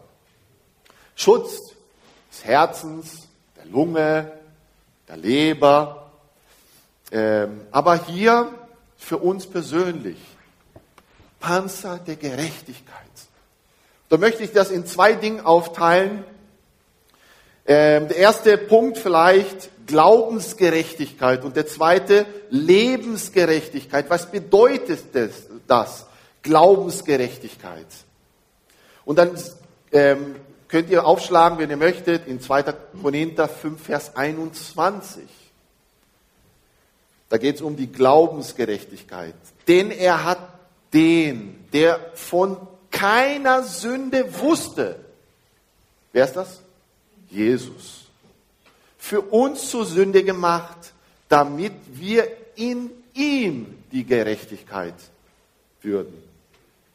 Schutz 1.15 1.73
des 2.31 2.45
Herzens, 2.45 3.27
der 3.57 3.65
Lunge, 3.65 4.31
der 5.09 5.17
Leber. 5.17 6.11
Ähm, 7.11 7.67
aber 7.71 7.95
hier 8.05 8.49
für 8.97 9.17
uns 9.17 9.45
persönlich 9.47 10.17
Panzer 11.39 11.99
der 11.99 12.15
Gerechtigkeit. 12.15 12.95
Da 14.09 14.17
möchte 14.17 14.43
ich 14.43 14.51
das 14.51 14.71
in 14.71 14.85
zwei 14.85 15.13
Dingen 15.13 15.41
aufteilen. 15.41 16.23
Ähm, 17.65 18.07
der 18.07 18.17
erste 18.17 18.57
Punkt 18.57 18.97
vielleicht 18.97 19.69
Glaubensgerechtigkeit 19.87 21.43
und 21.43 21.55
der 21.55 21.67
zweite 21.67 22.25
Lebensgerechtigkeit. 22.49 24.09
Was 24.09 24.31
bedeutet 24.31 25.13
das? 25.13 25.31
das? 25.67 26.05
Glaubensgerechtigkeit. 26.43 27.87
Und 29.03 29.17
dann 29.17 29.31
ähm, 29.91 30.35
könnt 30.67 30.89
ihr 30.89 31.05
aufschlagen, 31.05 31.57
wenn 31.59 31.69
ihr 31.69 31.77
möchtet, 31.77 32.27
in 32.27 32.39
2. 32.41 32.63
Korinther 33.01 33.47
5, 33.47 33.81
Vers 33.81 34.15
21. 34.15 35.23
Da 37.29 37.37
geht 37.37 37.55
es 37.55 37.61
um 37.61 37.75
die 37.75 37.91
Glaubensgerechtigkeit. 37.91 39.35
Denn 39.67 39.91
er 39.91 40.23
hat 40.23 40.56
den, 40.93 41.65
der 41.73 42.11
von 42.15 42.57
keiner 42.91 43.63
Sünde 43.63 44.39
wusste. 44.39 45.03
Wer 46.11 46.25
ist 46.25 46.35
das? 46.35 46.61
Jesus. 47.29 48.05
Für 48.97 49.21
uns 49.21 49.69
zur 49.69 49.85
Sünde 49.85 50.23
gemacht, 50.23 50.93
damit 51.29 51.73
wir 51.93 52.27
in 52.55 52.89
ihm 53.13 53.83
die 53.91 54.03
Gerechtigkeit 54.03 54.95
würden, 55.81 56.21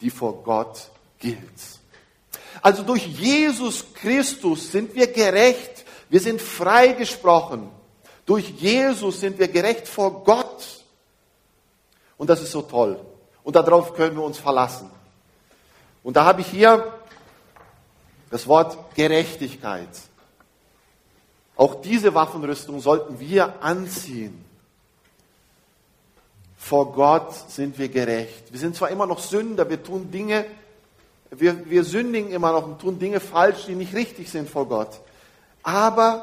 die 0.00 0.10
vor 0.10 0.42
Gott 0.42 0.90
gilt. 1.18 1.38
Also 2.60 2.82
durch 2.82 3.06
Jesus 3.06 3.84
Christus 3.94 4.70
sind 4.72 4.94
wir 4.94 5.06
gerecht, 5.06 5.84
wir 6.10 6.20
sind 6.20 6.42
freigesprochen. 6.42 7.70
Durch 8.26 8.50
Jesus 8.50 9.20
sind 9.20 9.38
wir 9.38 9.48
gerecht 9.48 9.88
vor 9.88 10.24
Gott. 10.24 10.84
Und 12.18 12.28
das 12.28 12.42
ist 12.42 12.52
so 12.52 12.62
toll. 12.62 13.00
Und 13.44 13.56
darauf 13.56 13.94
können 13.94 14.16
wir 14.16 14.22
uns 14.22 14.38
verlassen. 14.38 14.90
Und 16.02 16.16
da 16.16 16.24
habe 16.24 16.40
ich 16.40 16.46
hier 16.46 16.92
das 18.30 18.46
Wort 18.46 18.94
Gerechtigkeit. 18.94 19.88
Auch 21.56 21.80
diese 21.80 22.14
Waffenrüstung 22.14 22.80
sollten 22.80 23.20
wir 23.20 23.62
anziehen. 23.62 24.44
Vor 26.56 26.92
Gott 26.92 27.34
sind 27.50 27.78
wir 27.78 27.88
gerecht. 27.88 28.52
Wir 28.52 28.58
sind 28.58 28.76
zwar 28.76 28.90
immer 28.90 29.06
noch 29.06 29.18
Sünder, 29.18 29.68
wir 29.68 29.82
tun 29.82 30.10
Dinge, 30.10 30.46
wir, 31.30 31.68
wir 31.68 31.84
sündigen 31.84 32.30
immer 32.30 32.52
noch 32.52 32.66
und 32.66 32.80
tun 32.80 32.98
Dinge 32.98 33.20
falsch, 33.20 33.66
die 33.66 33.74
nicht 33.74 33.94
richtig 33.94 34.30
sind 34.30 34.48
vor 34.48 34.66
Gott. 34.66 35.00
Aber 35.62 36.22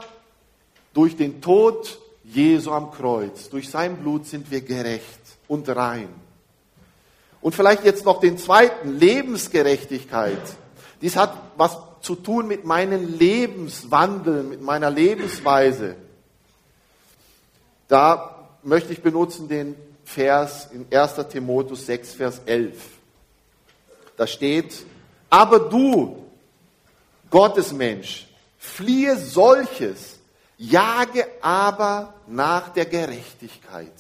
durch 0.94 1.16
den 1.16 1.42
Tod 1.42 2.00
Jesu 2.24 2.72
am 2.72 2.92
Kreuz, 2.92 3.50
durch 3.50 3.70
sein 3.70 3.98
Blut 3.98 4.28
sind 4.28 4.50
wir 4.52 4.62
gerecht 4.62 5.20
und 5.48 5.68
rein. 5.70 6.10
Und 7.42 7.56
vielleicht 7.56 7.86
jetzt 7.86 8.06
noch 8.06 8.20
den 8.20 8.38
zweiten, 8.38 8.98
Lebensgerechtigkeit. 8.98 10.42
Dies 11.02 11.16
hat 11.16 11.34
was 11.58 11.78
zu 12.02 12.16
tun 12.16 12.48
mit 12.48 12.66
meinem 12.66 13.18
Lebenswandel, 13.18 14.44
mit 14.44 14.62
meiner 14.62 14.90
Lebensweise. 14.90 15.96
Da 17.88 18.48
möchte 18.64 18.94
ich 18.94 19.02
benutzen 19.02 19.48
den 19.48 19.76
Vers 20.04 20.70
in 20.72 20.86
1. 20.92 21.16
Timotheus 21.30 21.86
6, 21.86 22.14
Vers 22.14 22.42
11. 22.46 22.76
Da 24.18 24.28
steht, 24.28 24.86
aber 25.30 25.60
du, 25.60 26.26
Gottesmensch, 27.30 28.28
fliehe 28.58 29.16
solches, 29.18 30.18
jage 30.58 31.26
aber 31.42 32.14
nach 32.28 32.70
der 32.70 32.86
Gerechtigkeit, 32.86 33.94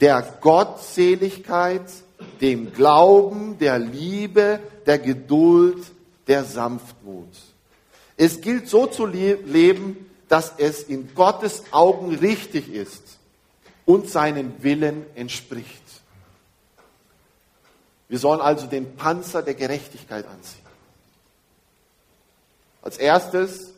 der 0.00 0.22
Gottseligkeit, 0.40 1.90
dem 2.40 2.72
Glauben, 2.72 3.58
der 3.58 3.78
Liebe, 3.78 4.60
der 4.86 4.98
Geduld, 4.98 5.84
der 6.26 6.44
Sanftmut. 6.44 7.28
Es 8.16 8.40
gilt 8.40 8.68
so 8.68 8.86
zu 8.86 9.06
leben, 9.06 10.10
dass 10.28 10.54
es 10.58 10.82
in 10.82 11.14
Gottes 11.14 11.64
Augen 11.70 12.14
richtig 12.16 12.72
ist 12.72 13.18
und 13.86 14.08
seinen 14.08 14.62
Willen 14.62 15.06
entspricht. 15.14 15.82
Wir 18.08 18.18
sollen 18.18 18.40
also 18.40 18.66
den 18.66 18.96
Panzer 18.96 19.42
der 19.42 19.54
Gerechtigkeit 19.54 20.26
anziehen. 20.26 20.62
Als 22.82 22.98
erstes, 22.98 23.72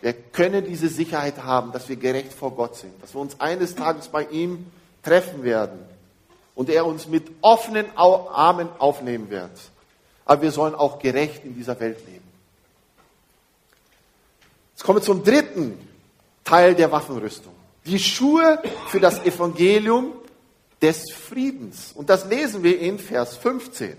wir 0.00 0.14
können 0.14 0.64
diese 0.64 0.88
Sicherheit 0.88 1.42
haben, 1.44 1.72
dass 1.72 1.88
wir 1.88 1.96
gerecht 1.96 2.32
vor 2.32 2.52
Gott 2.52 2.76
sind, 2.76 3.02
dass 3.02 3.14
wir 3.14 3.20
uns 3.20 3.38
eines 3.40 3.74
Tages 3.74 4.08
bei 4.08 4.24
ihm 4.24 4.66
treffen 5.02 5.42
werden 5.42 5.89
und 6.54 6.68
er 6.68 6.86
uns 6.86 7.06
mit 7.08 7.30
offenen 7.40 7.86
Armen 7.96 8.68
aufnehmen 8.78 9.30
wird. 9.30 9.50
Aber 10.24 10.42
wir 10.42 10.52
sollen 10.52 10.74
auch 10.74 10.98
gerecht 10.98 11.44
in 11.44 11.54
dieser 11.54 11.78
Welt 11.80 11.98
leben. 12.06 12.28
Jetzt 14.72 14.84
kommen 14.84 14.98
wir 14.98 15.04
zum 15.04 15.24
dritten 15.24 15.78
Teil 16.44 16.74
der 16.74 16.90
Waffenrüstung. 16.90 17.52
Die 17.86 17.98
Schuhe 17.98 18.62
für 18.88 19.00
das 19.00 19.20
Evangelium 19.24 20.12
des 20.80 21.10
Friedens. 21.10 21.92
Und 21.94 22.08
das 22.08 22.26
lesen 22.26 22.62
wir 22.62 22.78
in 22.80 22.98
Vers 22.98 23.36
15. 23.36 23.96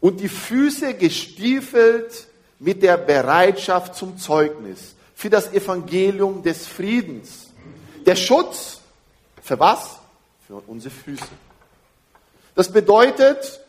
Und 0.00 0.20
die 0.20 0.28
Füße 0.28 0.94
gestiefelt 0.94 2.26
mit 2.58 2.82
der 2.82 2.96
Bereitschaft 2.96 3.94
zum 3.94 4.18
Zeugnis 4.18 4.94
für 5.14 5.30
das 5.30 5.52
Evangelium 5.52 6.42
des 6.42 6.66
Friedens. 6.66 7.50
Der 8.04 8.16
Schutz 8.16 8.80
für 9.42 9.58
was? 9.58 9.98
Für 10.46 10.62
unsere 10.66 10.94
Füße. 10.94 11.24
Das 12.54 12.70
bedeutet, 12.70 13.60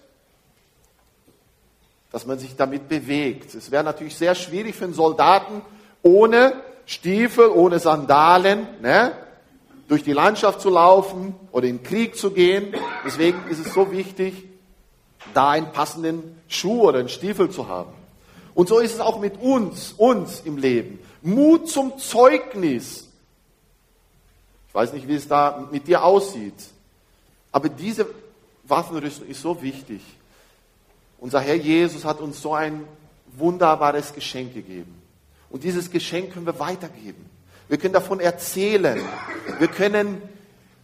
dass 2.12 2.26
man 2.26 2.38
sich 2.40 2.56
damit 2.56 2.88
bewegt. 2.88 3.56
Es 3.56 3.72
wäre 3.72 3.84
natürlich 3.84 4.16
sehr 4.16 4.36
schwierig 4.36 4.76
für 4.76 4.86
einen 4.86 4.94
Soldaten 4.94 5.62
ohne 6.02 6.54
Stiefel, 6.86 7.50
ohne 7.50 7.80
Sandalen, 7.80 8.68
ne, 8.82 9.14
durch 9.88 10.04
die 10.04 10.14
Landschaft 10.14 10.62
zu 10.62 10.70
laufen 10.70 11.36
oder 11.52 11.68
in 11.68 11.78
den 11.78 11.84
Krieg 11.84 12.16
zu 12.16 12.32
gehen. 12.32 12.74
Deswegen 13.06 13.48
ist 13.50 13.66
es 13.66 13.74
so 13.74 13.92
wichtig, 13.92 14.34
da 15.34 15.52
einen 15.52 15.72
passenden 15.72 16.40
Schuh 16.48 16.84
oder 16.84 17.00
einen 17.00 17.10
Stiefel 17.10 17.50
zu 17.50 17.68
haben. 17.68 17.94
Und 18.54 18.70
so 18.70 18.80
ist 18.80 18.94
es 18.94 19.00
auch 19.00 19.20
mit 19.20 19.42
uns, 19.42 19.94
uns 19.98 20.42
im 20.46 20.58
Leben. 20.58 21.00
Mut 21.22 21.70
zum 21.70 21.98
Zeugnis. 21.98 23.05
Ich 24.76 24.82
weiß 24.82 24.92
nicht, 24.92 25.08
wie 25.08 25.16
es 25.16 25.26
da 25.26 25.70
mit 25.72 25.88
dir 25.88 26.04
aussieht. 26.04 26.66
Aber 27.54 27.70
diese 27.70 28.08
Waffenrüstung 28.66 29.26
ist 29.26 29.42
so 29.42 29.62
wichtig. 29.62 30.02
Unser 31.18 31.40
Herr 31.40 31.56
Jesus 31.56 32.04
hat 32.04 32.20
uns 32.20 32.42
so 32.42 32.54
ein 32.54 32.86
wunderbares 33.38 34.12
Geschenk 34.14 34.54
gegeben. 34.54 35.02
Und 35.50 35.64
dieses 35.64 35.90
Geschenk 35.90 36.34
können 36.34 36.46
wir 36.46 36.60
weitergeben. 36.60 37.30
Wir 37.70 37.78
können 37.78 37.94
davon 37.94 38.20
erzählen. 38.20 39.00
Wir 39.60 39.70
können, 39.70 40.22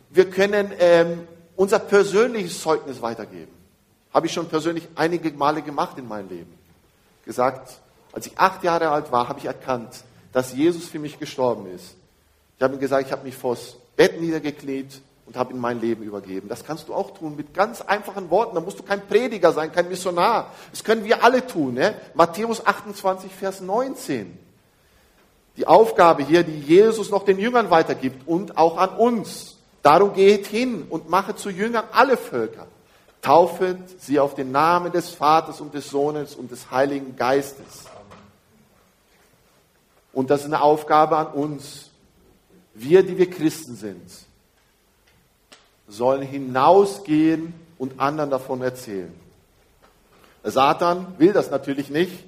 wir 0.09 0.29
können 0.29 0.71
ähm, 0.79 1.27
unser 1.57 1.79
persönliches 1.79 2.61
Zeugnis 2.61 3.01
weitergeben. 3.01 3.51
Habe 4.13 4.27
ich 4.27 4.31
schon 4.31 4.47
persönlich 4.47 4.87
einige 4.95 5.31
Male 5.31 5.61
gemacht 5.63 5.97
in 5.97 6.07
meinem 6.07 6.29
Leben. 6.29 6.53
Gesagt, 7.25 7.81
als 8.13 8.25
ich 8.25 8.39
acht 8.39 8.63
Jahre 8.63 8.87
alt 8.87 9.11
war, 9.11 9.27
habe 9.27 9.39
ich 9.39 9.45
erkannt, 9.47 10.05
dass 10.31 10.53
Jesus 10.53 10.85
für 10.85 10.99
mich 10.99 11.19
gestorben 11.19 11.65
ist. 11.75 11.97
Ich 12.61 12.63
habe 12.63 12.75
ihm 12.75 12.79
gesagt, 12.79 13.07
ich 13.07 13.11
habe 13.11 13.23
mich 13.23 13.35
vors 13.35 13.75
Bett 13.95 14.21
niedergekniet 14.21 15.01
und 15.25 15.35
habe 15.35 15.51
ihm 15.51 15.57
mein 15.57 15.81
Leben 15.81 16.03
übergeben. 16.03 16.47
Das 16.47 16.63
kannst 16.63 16.89
du 16.89 16.93
auch 16.93 17.09
tun 17.09 17.35
mit 17.35 17.55
ganz 17.55 17.81
einfachen 17.81 18.29
Worten. 18.29 18.53
Da 18.53 18.61
musst 18.61 18.77
du 18.77 18.83
kein 18.83 19.01
Prediger 19.07 19.51
sein, 19.51 19.71
kein 19.71 19.89
Missionar. 19.89 20.51
Das 20.69 20.83
können 20.83 21.03
wir 21.03 21.23
alle 21.23 21.47
tun. 21.47 21.73
Ne? 21.73 21.95
Matthäus 22.13 22.63
28, 22.63 23.31
Vers 23.33 23.61
19. 23.61 24.37
Die 25.57 25.65
Aufgabe 25.65 26.23
hier, 26.23 26.43
die 26.43 26.59
Jesus 26.59 27.09
noch 27.09 27.25
den 27.25 27.39
Jüngern 27.39 27.71
weitergibt 27.71 28.27
und 28.27 28.55
auch 28.59 28.77
an 28.77 28.89
uns. 28.89 29.57
Darum 29.81 30.13
geht 30.13 30.45
hin 30.45 30.85
und 30.87 31.09
mache 31.09 31.35
zu 31.35 31.49
Jüngern 31.49 31.85
alle 31.91 32.15
Völker. 32.15 32.67
Taufet 33.23 33.99
sie 33.99 34.19
auf 34.19 34.35
den 34.35 34.51
Namen 34.51 34.91
des 34.91 35.09
Vaters 35.09 35.61
und 35.61 35.73
des 35.73 35.89
Sohnes 35.89 36.35
und 36.35 36.51
des 36.51 36.69
Heiligen 36.69 37.15
Geistes. 37.15 37.85
Und 40.13 40.29
das 40.29 40.41
ist 40.41 40.45
eine 40.45 40.61
Aufgabe 40.61 41.17
an 41.17 41.25
uns. 41.25 41.87
Wir, 42.73 43.03
die 43.03 43.17
wir 43.17 43.29
Christen 43.29 43.75
sind 43.75 44.09
sollen 45.91 46.21
hinausgehen 46.21 47.53
und 47.77 47.99
anderen 47.99 48.29
davon 48.29 48.61
erzählen. 48.61 49.13
Satan 50.43 51.13
will 51.17 51.33
das 51.33 51.51
natürlich 51.51 51.89
nicht, 51.89 52.23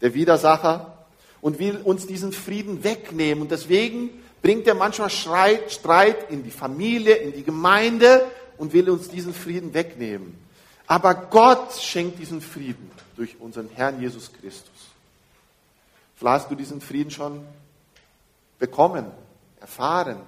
der 0.00 0.14
Widersacher, 0.14 0.94
und 1.40 1.60
will 1.60 1.76
uns 1.84 2.06
diesen 2.06 2.32
Frieden 2.32 2.82
wegnehmen. 2.82 3.42
Und 3.42 3.52
deswegen 3.52 4.10
bringt 4.42 4.66
er 4.66 4.74
manchmal 4.74 5.08
Streit 5.08 6.30
in 6.30 6.42
die 6.42 6.50
Familie, 6.50 7.14
in 7.14 7.32
die 7.32 7.44
Gemeinde 7.44 8.26
und 8.56 8.72
will 8.72 8.90
uns 8.90 9.08
diesen 9.08 9.32
Frieden 9.32 9.72
wegnehmen. 9.72 10.36
Aber 10.88 11.14
Gott 11.14 11.74
schenkt 11.74 12.18
diesen 12.18 12.40
Frieden 12.40 12.90
durch 13.16 13.36
unseren 13.38 13.68
Herrn 13.68 14.00
Jesus 14.00 14.32
Christus. 14.32 14.72
Vielleicht 16.16 16.42
hast 16.42 16.50
du 16.50 16.56
diesen 16.56 16.80
Frieden 16.80 17.12
schon 17.12 17.44
bekommen, 18.58 19.06
erfahren. 19.60 20.20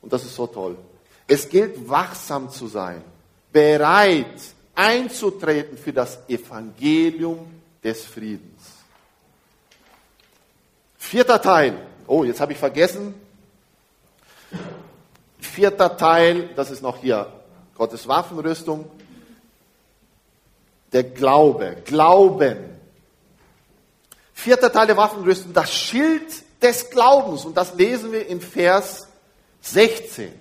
Und 0.00 0.12
das 0.12 0.24
ist 0.24 0.34
so 0.34 0.46
toll. 0.46 0.76
Es 1.26 1.48
gilt, 1.48 1.88
wachsam 1.88 2.50
zu 2.50 2.66
sein, 2.66 3.02
bereit 3.52 4.40
einzutreten 4.74 5.76
für 5.78 5.92
das 5.92 6.18
Evangelium 6.28 7.60
des 7.82 8.04
Friedens. 8.04 8.62
Vierter 10.98 11.40
Teil. 11.40 11.86
Oh, 12.06 12.24
jetzt 12.24 12.40
habe 12.40 12.52
ich 12.52 12.58
vergessen. 12.58 13.14
Vierter 15.38 15.96
Teil, 15.96 16.50
das 16.54 16.70
ist 16.70 16.82
noch 16.82 16.98
hier 16.98 17.30
Gottes 17.74 18.06
Waffenrüstung. 18.08 18.90
Der 20.92 21.04
Glaube, 21.04 21.78
Glauben. 21.84 22.56
Vierter 24.32 24.72
Teil 24.72 24.86
der 24.86 24.96
Waffenrüstung, 24.96 25.52
das 25.52 25.72
Schild 25.72 26.41
des 26.62 26.90
Glaubens. 26.90 27.44
Und 27.44 27.56
das 27.56 27.74
lesen 27.74 28.12
wir 28.12 28.26
in 28.26 28.40
Vers 28.40 29.08
16. 29.62 30.32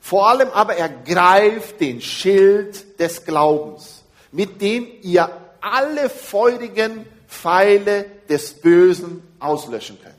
Vor 0.00 0.28
allem 0.28 0.50
aber 0.50 0.76
ergreift 0.76 1.80
den 1.80 2.00
Schild 2.00 2.98
des 2.98 3.24
Glaubens, 3.24 4.02
mit 4.32 4.60
dem 4.60 4.86
ihr 5.02 5.30
alle 5.60 6.10
feurigen 6.10 7.06
Pfeile 7.28 8.04
des 8.28 8.52
Bösen 8.54 9.22
auslöschen 9.38 9.98
könnt. 10.02 10.14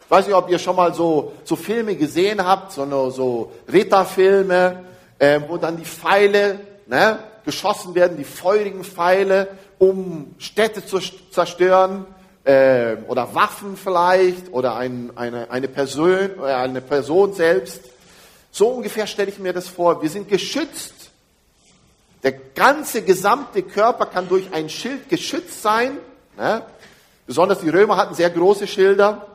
Ich 0.00 0.10
weiß 0.10 0.26
nicht, 0.26 0.34
ob 0.34 0.48
ihr 0.48 0.58
schon 0.58 0.76
mal 0.76 0.94
so, 0.94 1.32
so 1.44 1.56
Filme 1.56 1.96
gesehen 1.96 2.44
habt, 2.44 2.72
so, 2.72 3.10
so 3.10 3.52
Ritterfilme, 3.70 4.84
äh, 5.18 5.40
wo 5.46 5.56
dann 5.56 5.76
die 5.76 5.84
Pfeile 5.84 6.60
ne, 6.86 7.18
geschossen 7.44 7.94
werden, 7.94 8.16
die 8.16 8.24
feurigen 8.24 8.84
Pfeile, 8.84 9.48
um 9.78 10.34
Städte 10.38 10.84
zu 10.84 10.98
zerstören 11.30 12.06
äh, 12.44 12.96
oder 13.08 13.34
Waffen 13.34 13.76
vielleicht 13.76 14.52
oder 14.52 14.76
ein, 14.76 15.16
eine, 15.16 15.50
eine, 15.50 15.68
Person, 15.68 16.30
äh, 16.40 16.52
eine 16.52 16.80
Person 16.80 17.34
selbst. 17.34 17.82
So 18.50 18.68
ungefähr 18.68 19.06
stelle 19.06 19.30
ich 19.30 19.38
mir 19.38 19.52
das 19.52 19.68
vor. 19.68 20.02
Wir 20.02 20.10
sind 20.10 20.28
geschützt. 20.28 20.94
Der 22.22 22.32
ganze 22.32 23.02
gesamte 23.02 23.62
Körper 23.62 24.06
kann 24.06 24.28
durch 24.28 24.52
ein 24.52 24.68
Schild 24.68 25.08
geschützt 25.08 25.62
sein. 25.62 25.98
Ne? 26.36 26.62
Besonders 27.26 27.60
die 27.60 27.68
Römer 27.68 27.96
hatten 27.96 28.14
sehr 28.14 28.30
große 28.30 28.66
Schilder. 28.66 29.26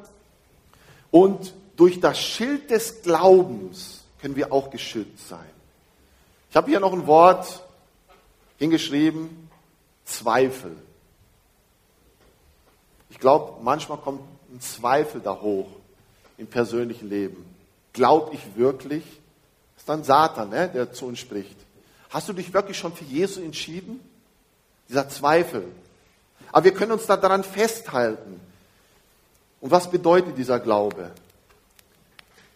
Und 1.12 1.54
durch 1.76 2.00
das 2.00 2.20
Schild 2.20 2.70
des 2.72 3.02
Glaubens 3.02 4.04
können 4.22 4.36
wir 4.36 4.52
auch 4.52 4.70
geschützt 4.70 5.30
sein. 5.30 5.40
Ich 6.50 6.56
habe 6.56 6.70
hier 6.70 6.80
noch 6.80 6.94
ein 6.94 7.08
Wort 7.08 7.64
hingeschrieben, 8.58 9.50
Zweifel. 10.06 10.76
Ich 13.10 13.20
glaube, 13.20 13.62
manchmal 13.64 13.98
kommt 13.98 14.22
ein 14.52 14.62
Zweifel 14.62 15.22
da 15.22 15.40
hoch 15.42 15.68
im 16.38 16.48
persönlichen 16.48 17.10
Leben. 17.10 17.46
Glaube 17.94 18.34
ich 18.34 18.56
wirklich? 18.56 19.04
Das 19.76 19.84
ist 19.84 19.90
dann 19.90 20.04
Satan, 20.04 20.50
ne, 20.50 20.70
der 20.70 20.92
zu 20.92 21.06
uns 21.06 21.20
spricht. 21.20 21.56
Hast 22.10 22.30
du 22.30 22.34
dich 22.34 22.54
wirklich 22.54 22.78
schon 22.78 22.94
für 22.94 23.06
Jesus 23.06 23.44
entschieden? 23.44 24.00
Dieser 24.90 25.10
Zweifel. 25.10 25.66
Aber 26.52 26.64
wir 26.64 26.74
können 26.74 26.94
uns 26.94 27.06
da 27.06 27.18
daran 27.18 27.44
festhalten. 27.44 28.40
Und 29.62 29.72
was 29.72 29.90
bedeutet 29.90 30.38
dieser 30.38 30.60
Glaube? 30.60 31.12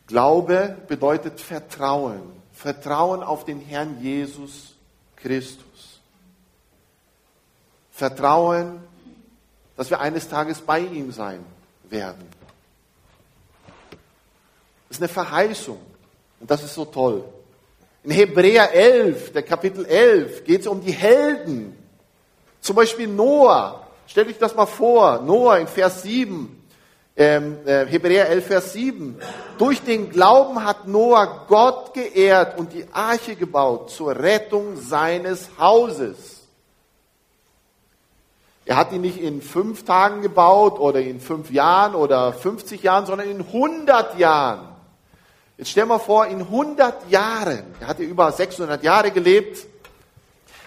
Glaube 0.08 0.78
bedeutet 0.88 1.40
Vertrauen. 1.40 2.22
Vertrauen 2.54 3.24
auf 3.24 3.46
den 3.46 3.62
Herrn 3.62 4.02
Jesus 4.02 4.76
Christus. 5.16 6.00
Vertrauen, 7.92 8.82
dass 9.80 9.90
wir 9.90 10.02
eines 10.02 10.28
Tages 10.28 10.60
bei 10.60 10.80
ihm 10.80 11.10
sein 11.10 11.40
werden. 11.90 12.28
Das 14.90 14.98
ist 14.98 15.02
eine 15.02 15.08
Verheißung. 15.08 15.80
Und 16.42 16.52
das 16.52 16.66
ist 16.66 16.76
so 16.76 16.84
toll. 16.84 17.24
In 18.04 18.12
Hebräer 18.12 18.74
11, 18.74 19.32
der 19.32 19.44
Kapitel 19.44 19.86
11, 19.86 20.44
geht 20.44 20.60
es 20.60 20.68
um 20.68 20.82
die 20.82 20.92
Helden. 20.92 21.78
Zum 22.60 22.76
Beispiel 22.76 23.08
Noah. 23.08 23.88
Stellt 24.06 24.28
euch 24.28 24.38
das 24.38 24.54
mal 24.54 24.66
vor. 24.66 25.22
Noah 25.22 25.60
in 25.60 25.68
Vers 25.68 26.02
7. 26.02 26.62
Ähm, 27.16 27.66
äh, 27.66 27.86
Hebräer 27.86 28.28
11, 28.28 28.48
Vers 28.48 28.74
7. 28.74 29.18
Durch 29.58 29.82
den 29.82 30.10
Glauben 30.10 30.62
hat 30.62 30.90
Noah 30.90 31.46
Gott 31.48 31.94
geehrt 31.94 32.60
und 32.60 32.74
die 32.74 32.86
Arche 32.92 33.38
gebaut 33.38 33.92
zur 33.92 34.14
Rettung 34.14 34.76
seines 34.76 35.48
Hauses. 35.58 36.39
Er 38.70 38.76
hat 38.76 38.92
ihn 38.92 39.02
nicht 39.02 39.20
in 39.20 39.42
fünf 39.42 39.84
Tagen 39.84 40.22
gebaut 40.22 40.78
oder 40.80 41.02
in 41.02 41.20
fünf 41.20 41.50
Jahren 41.50 41.96
oder 41.96 42.32
50 42.32 42.84
Jahren, 42.84 43.08
sondern 43.08 43.28
in 43.28 43.40
100 43.40 44.20
Jahren. 44.20 44.68
Jetzt 45.58 45.72
stell 45.72 45.88
mal 45.88 45.98
vor, 45.98 46.28
in 46.28 46.42
100 46.42 47.10
Jahren, 47.10 47.64
er 47.80 47.88
hat 47.88 47.98
ja 47.98 48.06
über 48.06 48.32
600 48.32 48.84
Jahre 48.84 49.10
gelebt, 49.10 49.66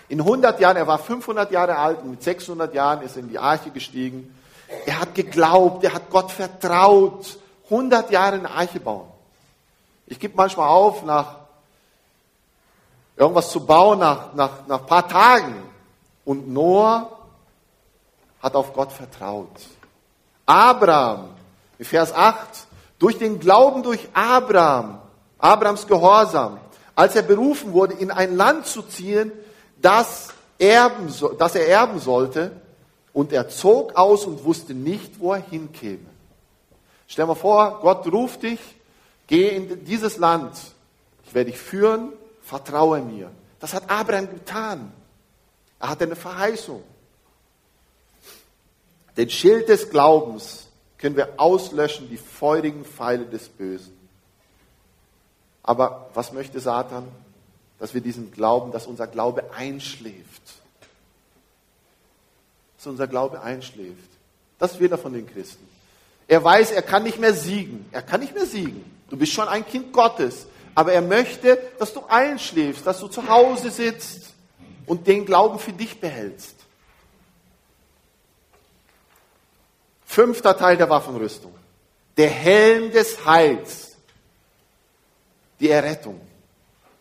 in 0.09 0.19
100 0.19 0.59
Jahren, 0.59 0.79
er 0.79 0.89
war 0.89 0.99
500 0.99 1.53
Jahre 1.53 1.79
alt 1.79 2.03
und 2.03 2.11
mit 2.11 2.25
600 2.25 2.75
Jahren 2.75 3.03
ist 3.03 3.15
er 3.15 3.23
in 3.23 3.29
die 3.29 3.39
Arche 3.39 3.71
gestiegen. 3.71 4.37
Er 4.85 4.99
hat 4.99 5.15
geglaubt, 5.15 5.85
er 5.85 5.95
hat 5.95 6.11
Gott 6.11 6.33
vertraut. 6.33 7.39
100 7.71 8.11
Jahre 8.11 8.35
eine 8.35 8.51
Arche 8.51 8.81
bauen. 8.81 9.07
Ich 10.09 10.19
gebe 10.19 10.35
manchmal 10.37 10.69
auf, 10.69 11.05
nach 11.05 11.37
irgendwas 13.17 13.49
zu 13.53 13.65
bauen, 13.65 14.01
nach, 14.01 14.35
nach, 14.35 14.67
nach 14.67 14.81
ein 14.81 14.87
paar 14.87 15.07
Tagen. 15.07 15.55
Und 16.25 16.49
Noah 16.53 17.22
hat 18.43 18.55
auf 18.57 18.73
Gott 18.73 18.93
vertraut. 18.93 19.51
Abraham, 20.45 21.31
in 21.79 21.85
Vers 21.85 22.13
8, 22.13 22.39
durch 22.99 23.19
den 23.19 23.39
Glauben 23.39 23.83
durch 23.83 24.09
Abraham, 24.13 25.01
Abrahams 25.39 25.87
Gehorsam, 25.87 26.59
als 26.95 27.17
er 27.17 27.23
berufen 27.23 27.73
wurde, 27.73 27.95
in 27.95 28.11
ein 28.11 28.37
Land 28.37 28.67
zu 28.67 28.83
ziehen, 28.83 29.33
das, 29.81 30.29
erben, 30.59 31.13
das 31.39 31.55
er 31.55 31.69
erben 31.69 31.99
sollte, 32.01 32.53
und 33.13 33.33
er 33.33 33.49
zog 33.49 33.97
aus 33.97 34.25
und 34.25 34.45
wusste 34.45 34.75
nicht, 34.75 35.21
wo 35.21 35.33
er 35.33 35.41
hinkäme. 35.41 36.07
Stell 37.07 37.27
dir 37.27 37.35
vor, 37.35 37.81
Gott 37.81 38.11
ruft 38.11 38.43
dich, 38.43 38.61
geh 39.27 39.49
in 39.49 39.85
dieses 39.85 40.17
Land, 40.17 40.53
ich 41.25 41.35
werde 41.35 41.51
dich 41.51 41.61
führen, 41.61 42.13
vertraue 42.43 43.01
mir. 43.01 43.31
Das 43.61 43.75
hat 43.75 43.91
Abraham 43.91 44.31
getan. 44.31 44.93
Er 45.79 45.91
hatte 45.91 46.05
eine 46.05 46.17
Verheißung. 46.17 46.83
Den 49.17 49.31
Schild 49.31 49.69
des 49.69 49.91
Glaubens 49.91 50.69
können 50.99 51.17
wir 51.17 51.35
auslöschen 51.37 52.09
die 52.09 52.17
feurigen 52.17 52.85
Pfeile 52.85 53.27
des 53.27 53.49
Bösen. 53.49 53.97
Aber 55.63 56.11
was 56.15 56.33
möchte 56.33 56.61
Satan? 56.61 57.09
Dass 57.79 57.95
wir 57.95 58.01
diesen 58.01 58.31
Glauben, 58.33 58.73
dass 58.73 58.87
unser 58.87 59.07
Glaube 59.07 59.53
einschläft. 59.53 60.43
Dass 62.77 62.87
unser 62.87 63.07
Glaube 63.07 63.43
einschläft. 63.43 63.99
Das 64.59 64.79
will 64.79 64.91
er 64.91 64.99
von 64.99 65.13
den 65.13 65.27
Christen. 65.27 65.69
Er 66.29 66.43
weiß, 66.43 66.71
er 66.71 66.83
kann 66.83 67.03
nicht 67.03 67.19
mehr 67.19 67.35
siegen. 67.35 67.87
Er 67.91 68.03
kann 68.03 68.21
nicht 68.21 68.35
mehr 68.35 68.47
siegen. 68.47 68.85
Du 69.11 69.17
bist 69.17 69.33
schon 69.33 69.49
ein 69.49 69.67
Kind 69.67 69.93
Gottes. 69.93 70.47
Aber 70.75 70.93
er 70.93 71.03
möchte, 71.03 71.59
dass 71.79 71.93
du 71.93 72.03
einschläfst, 72.09 72.87
dass 72.87 73.01
du 73.01 73.09
zu 73.09 73.29
Hause 73.29 73.71
sitzt 73.71 74.33
und 74.87 75.07
den 75.07 75.27
Glauben 75.27 75.59
für 75.59 75.73
dich 75.73 76.01
behältst. 76.01 76.55
Fünfter 80.13 80.55
Teil 80.59 80.77
der 80.77 80.91
Waffenrüstung. 80.91 81.55
Der 82.19 82.29
Helm 82.29 82.93
des 82.93 83.25
Heils. 83.25 83.97
Die 85.59 85.71
Errettung. 85.71 86.21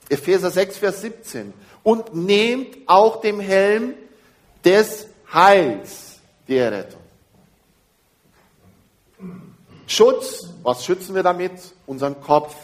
Epheser 0.08 0.50
6, 0.50 0.78
Vers 0.78 1.02
17. 1.02 1.54
Und 1.84 2.16
nehmt 2.16 2.78
auch 2.88 3.20
dem 3.20 3.42
Helm 3.42 3.96
des 4.64 5.08
Heils 5.34 6.20
die 6.48 6.56
Errettung. 6.56 7.02
Schutz, 9.88 10.48
was 10.64 10.86
schützen 10.86 11.14
wir 11.14 11.24
damit? 11.24 11.52
Unseren 11.86 12.22
Kopf, 12.22 12.56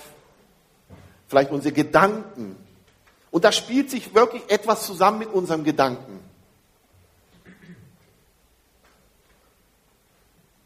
vielleicht 1.27 1.51
unsere 1.51 1.73
Gedanken. 1.73 2.55
Und 3.31 3.43
da 3.43 3.51
spielt 3.51 3.91
sich 3.91 4.15
wirklich 4.15 4.43
etwas 4.47 4.85
zusammen 4.85 5.19
mit 5.19 5.33
unserem 5.33 5.65
Gedanken. 5.65 6.21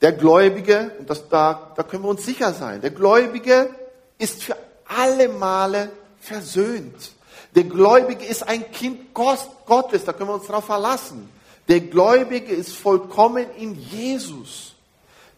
Der 0.02 0.14
Gläubige, 0.14 0.92
und 1.00 1.10
das, 1.10 1.30
da, 1.30 1.74
da 1.76 1.84
können 1.84 2.04
wir 2.04 2.10
uns 2.10 2.26
sicher 2.26 2.54
sein, 2.54 2.82
der 2.82 2.90
Gläubige 2.90 3.70
ist 4.18 4.44
für 4.44 4.58
alle 4.88 5.30
Male 5.30 5.92
versöhnt. 6.20 7.12
Der 7.56 7.64
Gläubige 7.66 8.26
ist 8.26 8.48
ein 8.48 8.72
Kind 8.72 9.14
Gottes, 9.14 10.06
da 10.06 10.14
können 10.14 10.30
wir 10.30 10.36
uns 10.36 10.48
darauf 10.48 10.66
verlassen. 10.66 11.30
Der 11.68 11.82
Gläubige 11.82 12.54
ist 12.54 12.76
vollkommen 12.76 13.46
in 13.58 13.76
Jesus. 13.76 14.74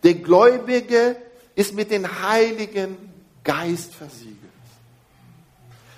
Der 0.04 0.14
Gläubige 0.16 1.16
ist 1.56 1.74
mit 1.74 1.92
dem 1.92 2.22
Heiligen 2.22 2.98
Geist 3.44 3.94
versiegelt. 3.94 4.40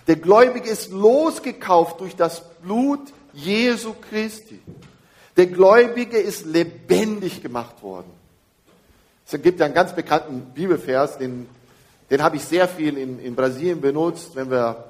Der 0.08 0.16
Gläubige 0.16 0.70
ist 0.70 0.92
losgekauft 0.92 2.00
durch 2.00 2.16
das 2.16 2.42
Blut 2.62 3.14
Jesu 3.34 3.94
Christi. 4.10 4.60
Der 5.36 5.48
Gläubige 5.48 6.18
ist 6.18 6.46
lebendig 6.46 7.42
gemacht 7.42 7.82
worden. 7.82 8.12
Es 9.28 9.42
gibt 9.42 9.60
ja 9.60 9.66
einen 9.66 9.74
ganz 9.74 9.94
bekannten 9.94 10.54
Bibelvers, 10.54 11.18
den, 11.18 11.50
den 12.12 12.22
habe 12.22 12.36
ich 12.36 12.44
sehr 12.44 12.68
viel 12.68 12.96
in, 12.98 13.20
in 13.20 13.36
Brasilien 13.36 13.82
benutzt, 13.82 14.36
wenn 14.36 14.52
wir 14.52 14.86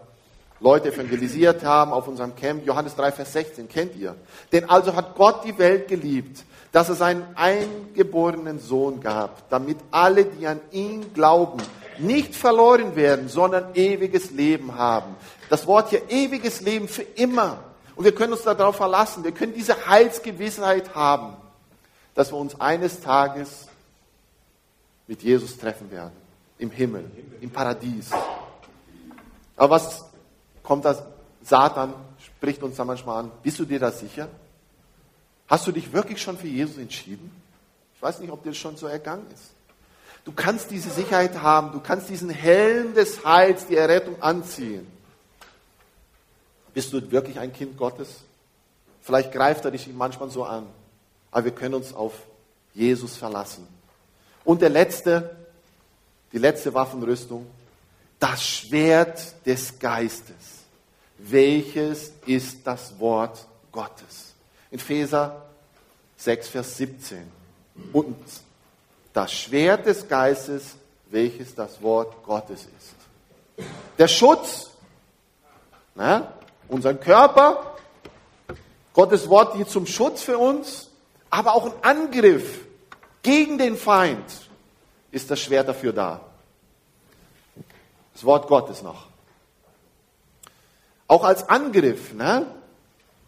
Leute 0.59 0.89
evangelisiert 0.89 1.63
haben 1.63 1.93
auf 1.93 2.07
unserem 2.07 2.35
Camp. 2.35 2.65
Johannes 2.65 2.95
3, 2.95 3.13
Vers 3.13 3.31
16, 3.31 3.69
kennt 3.69 3.95
ihr. 3.95 4.15
Denn 4.51 4.69
also 4.69 4.95
hat 4.95 5.15
Gott 5.15 5.45
die 5.45 5.57
Welt 5.57 5.87
geliebt, 5.87 6.43
dass 6.73 6.89
es 6.89 7.01
einen 7.01 7.25
eingeborenen 7.35 8.59
Sohn 8.59 8.99
gab, 8.99 9.49
damit 9.49 9.77
alle, 9.91 10.25
die 10.25 10.47
an 10.47 10.59
ihn 10.71 11.13
glauben, 11.13 11.61
nicht 11.97 12.35
verloren 12.35 12.97
werden, 12.97 13.29
sondern 13.29 13.73
ewiges 13.73 14.31
Leben 14.31 14.75
haben. 14.75 15.15
Das 15.49 15.65
Wort 15.65 15.91
hier 15.91 16.09
ewiges 16.09 16.59
Leben 16.59 16.89
für 16.89 17.03
immer. 17.03 17.59
Und 17.95 18.03
wir 18.03 18.13
können 18.13 18.33
uns 18.33 18.43
darauf 18.43 18.75
verlassen. 18.75 19.23
Wir 19.23 19.31
können 19.31 19.53
diese 19.53 19.87
Heilsgewissheit 19.87 20.93
haben, 20.93 21.37
dass 22.15 22.33
wir 22.33 22.37
uns 22.37 22.59
eines 22.59 22.99
Tages 22.99 23.67
mit 25.07 25.21
Jesus 25.23 25.57
treffen 25.57 25.89
werden. 25.91 26.13
Im 26.57 26.71
Himmel, 26.71 27.09
im 27.41 27.49
Paradies. 27.49 28.11
Aber 29.55 29.75
was 29.75 30.05
kommt 30.63 30.85
das? 30.85 31.03
Satan 31.41 31.93
spricht 32.19 32.63
uns 32.63 32.77
da 32.77 32.85
manchmal 32.85 33.25
an. 33.25 33.31
Bist 33.43 33.59
du 33.59 33.65
dir 33.65 33.79
da 33.79 33.91
sicher? 33.91 34.29
Hast 35.47 35.67
du 35.67 35.71
dich 35.71 35.91
wirklich 35.93 36.21
schon 36.21 36.37
für 36.37 36.47
Jesus 36.47 36.77
entschieden? 36.77 37.29
Ich 37.95 38.01
weiß 38.01 38.19
nicht, 38.19 38.31
ob 38.31 38.43
dir 38.43 38.49
das 38.49 38.57
schon 38.57 38.77
so 38.77 38.87
ergangen 38.87 39.25
ist. 39.33 39.51
Du 40.23 40.31
kannst 40.31 40.71
diese 40.71 40.89
Sicherheit 40.89 41.39
haben, 41.41 41.71
du 41.71 41.79
kannst 41.79 42.09
diesen 42.09 42.31
Helm 42.31 42.95
des 42.95 43.23
Heils, 43.23 43.67
die 43.67 43.75
Errettung 43.75 44.19
anziehen. 44.23 44.87
Bist 46.73 46.91
du 46.91 47.11
wirklich 47.11 47.37
ein 47.37 47.53
Kind 47.53 47.77
Gottes? 47.77 48.21
Vielleicht 49.01 49.31
greift 49.31 49.63
er 49.65 49.71
dich 49.71 49.87
manchmal 49.93 50.31
so 50.31 50.43
an, 50.43 50.65
aber 51.29 51.45
wir 51.45 51.51
können 51.51 51.75
uns 51.75 51.93
auf 51.93 52.13
Jesus 52.73 53.15
verlassen. 53.15 53.67
Und 54.45 54.61
der 54.61 54.69
letzte, 54.69 55.35
die 56.31 56.37
letzte 56.37 56.73
Waffenrüstung, 56.73 57.47
das 58.19 58.43
Schwert 58.43 59.45
des 59.45 59.77
Geistes. 59.77 60.63
Welches 61.17 62.13
ist 62.25 62.65
das 62.65 62.97
Wort 62.99 63.45
Gottes? 63.71 64.33
In 64.71 64.79
Epheser 64.79 65.45
6, 66.17 66.47
Vers 66.47 66.77
17. 66.77 67.31
Und 67.91 68.15
das 69.13 69.33
Schwert 69.33 69.85
des 69.85 70.07
Geistes, 70.07 70.75
welches 71.07 71.55
das 71.55 71.81
Wort 71.81 72.23
Gottes 72.23 72.67
ist. 72.77 73.65
Der 73.97 74.07
Schutz, 74.07 74.71
ne, 75.95 76.27
unseren 76.67 76.99
Körper, 76.99 77.77
Gottes 78.93 79.27
Wort 79.29 79.55
dient 79.55 79.69
zum 79.69 79.87
Schutz 79.87 80.21
für 80.21 80.37
uns, 80.37 80.89
aber 81.29 81.53
auch 81.53 81.65
ein 81.65 81.73
Angriff 81.81 82.64
gegen 83.25 83.57
den 83.57 83.75
Feind 83.75 84.23
ist 85.11 85.31
das 85.31 85.39
Schwert 85.39 85.67
dafür 85.67 85.91
da. 85.91 86.21
Das 88.13 88.23
Wort 88.23 88.47
Gottes 88.47 88.83
noch. 88.83 89.07
Auch 91.07 91.23
als 91.23 91.49
Angriff. 91.49 92.13
Ne? 92.13 92.45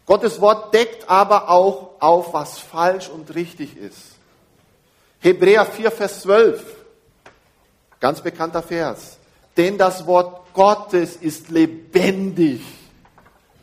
Gottes 0.06 0.40
Wort 0.40 0.72
deckt 0.72 1.10
aber 1.10 1.50
auch 1.50 1.90
auf, 1.98 2.32
was 2.32 2.58
falsch 2.58 3.08
und 3.08 3.34
richtig 3.34 3.76
ist. 3.76 4.14
Hebräer 5.18 5.66
4, 5.66 5.90
Vers 5.90 6.20
12. 6.22 6.76
Ganz 7.98 8.20
bekannter 8.20 8.62
Vers. 8.62 9.18
Denn 9.56 9.76
das 9.76 10.06
Wort 10.06 10.54
Gottes 10.54 11.16
ist 11.16 11.48
lebendig. 11.48 12.60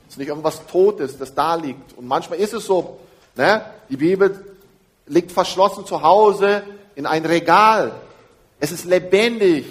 Es 0.08 0.16
ist 0.16 0.18
nicht 0.18 0.28
irgendwas 0.28 0.66
Totes, 0.68 1.18
das 1.18 1.34
da 1.34 1.56
liegt. 1.56 1.98
Und 1.98 2.08
manchmal 2.08 2.40
ist 2.40 2.54
es 2.54 2.66
so, 2.66 3.00
ne? 3.36 3.66
die 3.90 3.96
Bibel 3.96 4.55
liegt 5.08 5.32
verschlossen 5.32 5.86
zu 5.86 6.02
Hause 6.02 6.64
in 6.96 7.06
ein 7.06 7.26
Regal. 7.26 7.94
Es 8.60 8.72
ist 8.72 8.86
lebendig. 8.86 9.66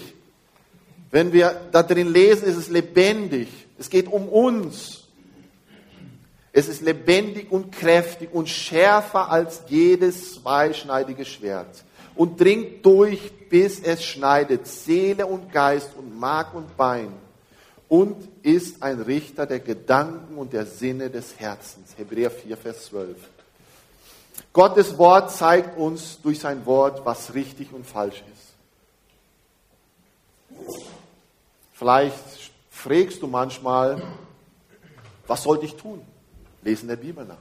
Wenn 1.11 1.33
wir 1.33 1.69
da 1.73 1.83
drin 1.83 2.13
lesen, 2.13 2.47
ist 2.47 2.57
es 2.57 2.69
lebendig. 2.69 3.49
Es 3.79 3.89
geht 3.89 4.09
um 4.09 4.29
uns. 4.29 5.05
Es 6.53 6.69
ist 6.69 6.83
lebendig 6.83 7.51
und 7.51 7.73
kräftig 7.73 8.33
und 8.33 8.49
schärfer 8.49 9.31
als 9.31 9.63
jedes 9.69 10.35
zweischneidige 10.35 11.25
Schwert 11.25 11.85
und 12.15 12.41
dringt 12.41 12.87
durch, 12.87 13.33
bis 13.49 13.81
es 13.81 14.05
schneidet 14.05 14.67
Seele 14.67 15.27
und 15.27 15.53
Geist 15.53 15.91
und 15.97 16.19
Mark 16.19 16.55
und 16.55 16.77
Bein 16.77 17.13
und 17.89 18.29
ist 18.43 18.83
ein 18.83 19.01
Richter 19.01 19.47
der 19.47 19.61
Gedanken 19.61 20.37
und 20.37 20.53
der 20.53 20.67
Sinne 20.67 21.11
des 21.11 21.39
Herzens. 21.39 21.97
Hebräer 21.97 22.31
4, 22.31 22.57
Vers 22.57 22.87
12. 22.87 23.17
Gottes 24.53 24.99
Wort 24.99 25.33
zeigt 25.33 25.79
uns 25.79 26.21
durch 26.23 26.41
sein 26.41 26.65
Wort, 26.67 27.05
was 27.05 27.35
richtig 27.35 27.73
und 27.73 27.87
falsch 27.87 28.23
ist. 28.33 28.55
Vielleicht 31.73 32.53
fragst 32.71 33.21
du 33.21 33.27
manchmal, 33.27 34.01
was 35.27 35.43
sollte 35.43 35.65
ich 35.65 35.75
tun? 35.77 36.01
Lesen 36.63 36.89
der 36.89 36.97
Bibel 36.97 37.25
nach. 37.25 37.37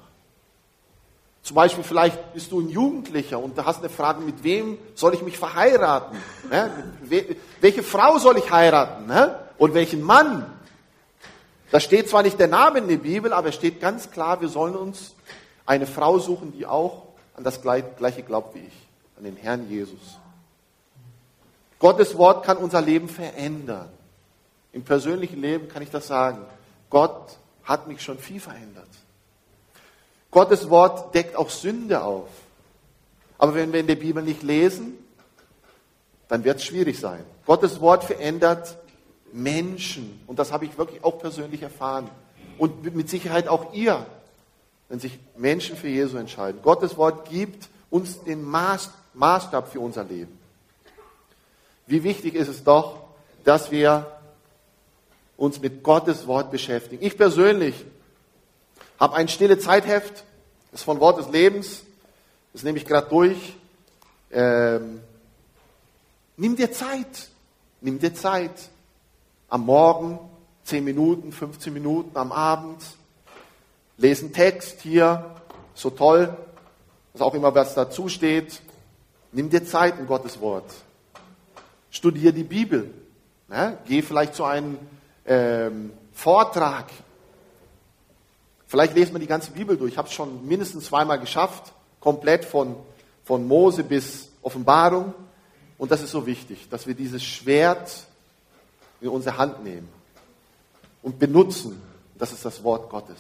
Zum 1.44 1.56
Beispiel, 1.56 1.84
vielleicht 1.84 2.34
bist 2.34 2.52
du 2.52 2.62
ein 2.62 2.70
Jugendlicher 2.70 3.38
und 3.38 3.58
du 3.58 3.66
hast 3.66 3.80
eine 3.80 3.90
Frage, 3.90 4.22
mit 4.22 4.44
wem 4.44 4.78
soll 4.96 5.14
ich 5.14 5.22
mich 5.22 5.38
verheiraten? 5.38 6.18
Ne? 6.50 6.72
Welche 7.60 7.84
Frau 7.84 8.18
soll 8.18 8.38
ich 8.38 8.50
heiraten? 8.50 9.08
Ne? 9.08 9.38
Und 9.58 9.74
welchen 9.74 10.02
Mann? 10.02 10.46
Da 11.70 11.82
steht 11.82 12.10
zwar 12.10 12.24
nicht 12.24 12.40
der 12.40 12.48
Name 12.48 12.80
in 12.80 12.88
der 12.88 12.98
Bibel, 12.98 13.34
aber 13.34 13.50
es 13.50 13.56
steht 13.56 13.82
ganz 13.82 14.10
klar, 14.10 14.40
wir 14.40 14.48
sollen 14.48 14.76
uns 14.76 15.16
eine 15.66 15.88
Frau 15.88 16.20
suchen, 16.20 16.52
die 16.52 16.66
auch 16.66 17.04
an 17.36 17.44
das 17.44 17.62
gleiche 17.62 18.24
glaubt 18.24 18.56
wie 18.56 18.60
ich, 18.60 18.88
an 19.18 19.24
den 19.24 19.36
Herrn 19.36 19.70
Jesus. 19.70 20.20
Gottes 21.80 22.18
Wort 22.18 22.46
kann 22.46 22.58
unser 22.58 22.82
Leben 22.82 23.10
verändern. 23.10 23.90
Im 24.72 24.84
persönlichen 24.84 25.42
Leben 25.42 25.68
kann 25.68 25.84
ich 25.84 25.90
das 25.90 26.08
sagen. 26.08 26.40
Gott 26.90 27.38
hat 27.64 27.88
mich 27.88 28.02
schon 28.02 28.18
viel 28.18 28.40
verändert. 28.40 28.88
Gottes 30.32 30.70
Wort 30.70 31.14
deckt 31.14 31.36
auch 31.36 31.50
Sünde 31.50 32.04
auf. 32.04 32.28
Aber 33.38 33.54
wenn 33.56 33.74
wir 33.74 33.80
in 33.80 33.88
der 33.88 33.96
Bibel 33.96 34.24
nicht 34.24 34.42
lesen, 34.42 34.98
dann 36.28 36.44
wird 36.44 36.58
es 36.58 36.64
schwierig 36.64 37.00
sein. 37.00 37.24
Gottes 37.46 37.82
Wort 37.82 38.04
verändert 38.04 38.78
Menschen. 39.32 40.22
Und 40.26 40.40
das 40.40 40.52
habe 40.52 40.66
ich 40.66 40.78
wirklich 40.78 41.04
auch 41.04 41.20
persönlich 41.20 41.62
erfahren. 41.62 42.10
Und 42.58 42.96
mit 42.96 43.10
Sicherheit 43.10 43.48
auch 43.48 43.74
ihr, 43.74 44.06
wenn 44.94 45.00
sich 45.00 45.18
Menschen 45.36 45.76
für 45.76 45.88
Jesus 45.88 46.14
entscheiden. 46.14 46.62
Gottes 46.62 46.98
Wort 46.98 47.28
gibt 47.28 47.68
uns 47.90 48.24
den 48.26 48.44
Maßstab 48.44 49.72
für 49.72 49.80
unser 49.80 50.04
Leben. 50.04 50.38
Wie 51.88 52.04
wichtig 52.04 52.36
ist 52.36 52.48
es 52.48 52.64
doch, 52.64 53.00
dass 53.44 53.72
wir 53.72 54.06
uns 55.36 55.60
mit 55.60 55.82
Gottes 55.82 56.28
Wort 56.28 56.52
beschäftigen. 56.52 57.04
Ich 57.04 57.18
persönlich 57.18 57.74
habe 59.00 59.16
ein 59.16 59.30
stille 59.30 59.58
Zeitheft, 59.58 60.26
das 60.70 60.82
ist 60.82 60.84
von 60.84 61.00
Wort 61.00 61.18
des 61.18 61.30
Lebens, 61.30 61.82
das 62.54 62.62
nehme 62.62 62.78
ich 62.78 62.86
gerade 62.86 63.10
durch. 63.10 63.56
Ähm, 64.30 65.02
nimm 66.38 66.56
dir 66.56 66.72
Zeit, 66.72 67.30
nimm 67.82 67.98
dir 67.98 68.14
Zeit. 68.14 68.70
Am 69.50 69.66
Morgen 69.66 70.20
10 70.66 70.84
Minuten, 70.84 71.32
15 71.32 71.74
Minuten, 71.74 72.16
am 72.16 72.32
Abend. 72.32 72.84
Lesen 74.04 74.34
Text 74.34 74.82
hier, 74.82 75.34
so 75.74 75.90
toll, 75.90 76.38
was 77.14 77.22
auch 77.22 77.34
immer 77.34 77.56
was 77.56 77.74
dazu 77.74 78.10
steht. 78.10 78.62
Nimm 79.32 79.50
dir 79.50 79.66
Zeit 79.66 79.98
in 79.98 80.06
Gottes 80.06 80.40
Wort. 80.40 80.72
Studier 81.90 82.32
die 82.32 82.44
Bibel. 82.44 82.94
Ne? 83.48 83.78
Geh 83.88 84.02
vielleicht 84.02 84.36
zu 84.36 84.44
einem 84.44 84.78
ähm, 85.26 85.92
Vortrag 86.12 86.86
Vielleicht 88.74 88.96
lesen 88.96 89.14
wir 89.14 89.20
die 89.20 89.28
ganze 89.28 89.52
Bibel 89.52 89.78
durch. 89.78 89.92
Ich 89.92 89.98
habe 90.00 90.08
es 90.08 90.16
schon 90.16 90.48
mindestens 90.48 90.86
zweimal 90.86 91.20
geschafft, 91.20 91.74
komplett 92.00 92.44
von, 92.44 92.76
von 93.24 93.48
Mose 93.48 93.84
bis 93.84 94.30
Offenbarung. 94.42 95.14
Und 95.78 95.92
das 95.92 96.02
ist 96.02 96.10
so 96.10 96.26
wichtig, 96.26 96.70
dass 96.72 96.88
wir 96.88 96.96
dieses 96.96 97.24
Schwert 97.24 98.08
in 99.00 99.10
unsere 99.10 99.38
Hand 99.38 99.64
nehmen 99.64 99.88
und 101.04 101.20
benutzen. 101.20 101.80
Das 102.18 102.32
ist 102.32 102.44
das 102.46 102.64
Wort 102.64 102.90
Gottes. 102.90 103.20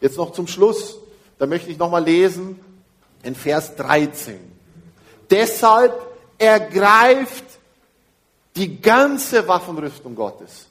Jetzt 0.00 0.16
noch 0.16 0.32
zum 0.32 0.46
Schluss, 0.46 0.98
da 1.38 1.46
möchte 1.46 1.70
ich 1.70 1.78
nochmal 1.78 2.04
lesen 2.04 2.60
in 3.22 3.34
Vers 3.34 3.76
13. 3.76 4.38
Deshalb 5.30 5.94
ergreift 6.38 7.44
die 8.54 8.80
ganze 8.80 9.46
Waffenrüstung 9.48 10.14
Gottes. 10.14 10.66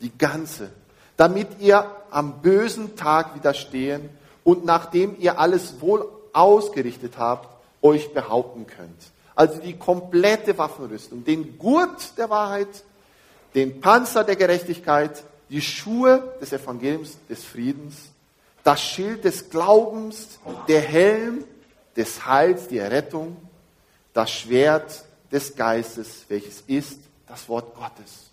Die 0.00 0.16
ganze 0.16 0.70
damit 1.22 1.60
ihr 1.60 1.88
am 2.10 2.42
bösen 2.42 2.96
Tag 2.96 3.34
widerstehen 3.34 4.10
und 4.44 4.64
nachdem 4.64 5.16
ihr 5.20 5.38
alles 5.38 5.80
wohl 5.80 6.08
ausgerichtet 6.32 7.14
habt, 7.16 7.48
euch 7.80 8.12
behaupten 8.12 8.66
könnt. 8.66 9.12
Also 9.34 9.60
die 9.60 9.78
komplette 9.78 10.58
Waffenrüstung, 10.58 11.24
den 11.24 11.58
Gurt 11.58 12.18
der 12.18 12.28
Wahrheit, 12.28 12.84
den 13.54 13.80
Panzer 13.80 14.24
der 14.24 14.36
Gerechtigkeit, 14.36 15.22
die 15.52 15.60
Schuhe 15.60 16.34
des 16.40 16.50
Evangeliums 16.50 17.18
des 17.28 17.44
Friedens, 17.44 18.10
das 18.64 18.82
Schild 18.82 19.22
des 19.24 19.50
Glaubens, 19.50 20.38
der 20.66 20.80
Helm 20.80 21.44
des 21.94 22.26
Heils, 22.26 22.68
die 22.68 22.78
Errettung, 22.78 23.36
das 24.14 24.30
Schwert 24.30 25.04
des 25.30 25.54
Geistes, 25.54 26.24
welches 26.28 26.62
ist 26.62 27.00
das 27.26 27.46
Wort 27.50 27.74
Gottes. 27.74 28.30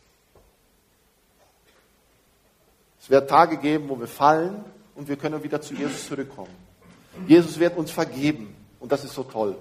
Es 3.02 3.10
wird 3.10 3.30
Tage 3.30 3.58
geben, 3.58 3.90
wo 3.90 4.00
wir 4.00 4.08
fallen 4.08 4.64
und 4.96 5.10
wir 5.10 5.18
können 5.18 5.44
wieder 5.44 5.62
zu 5.62 5.74
Jesus 5.74 6.08
zurückkommen. 6.08 6.56
Jesus 7.28 7.60
wird 7.60 7.76
uns 7.76 7.92
vergeben 7.92 8.56
und 8.80 8.94
das 8.94 9.04
ist 9.04 9.14
so 9.14 9.24
toll. 9.24 9.58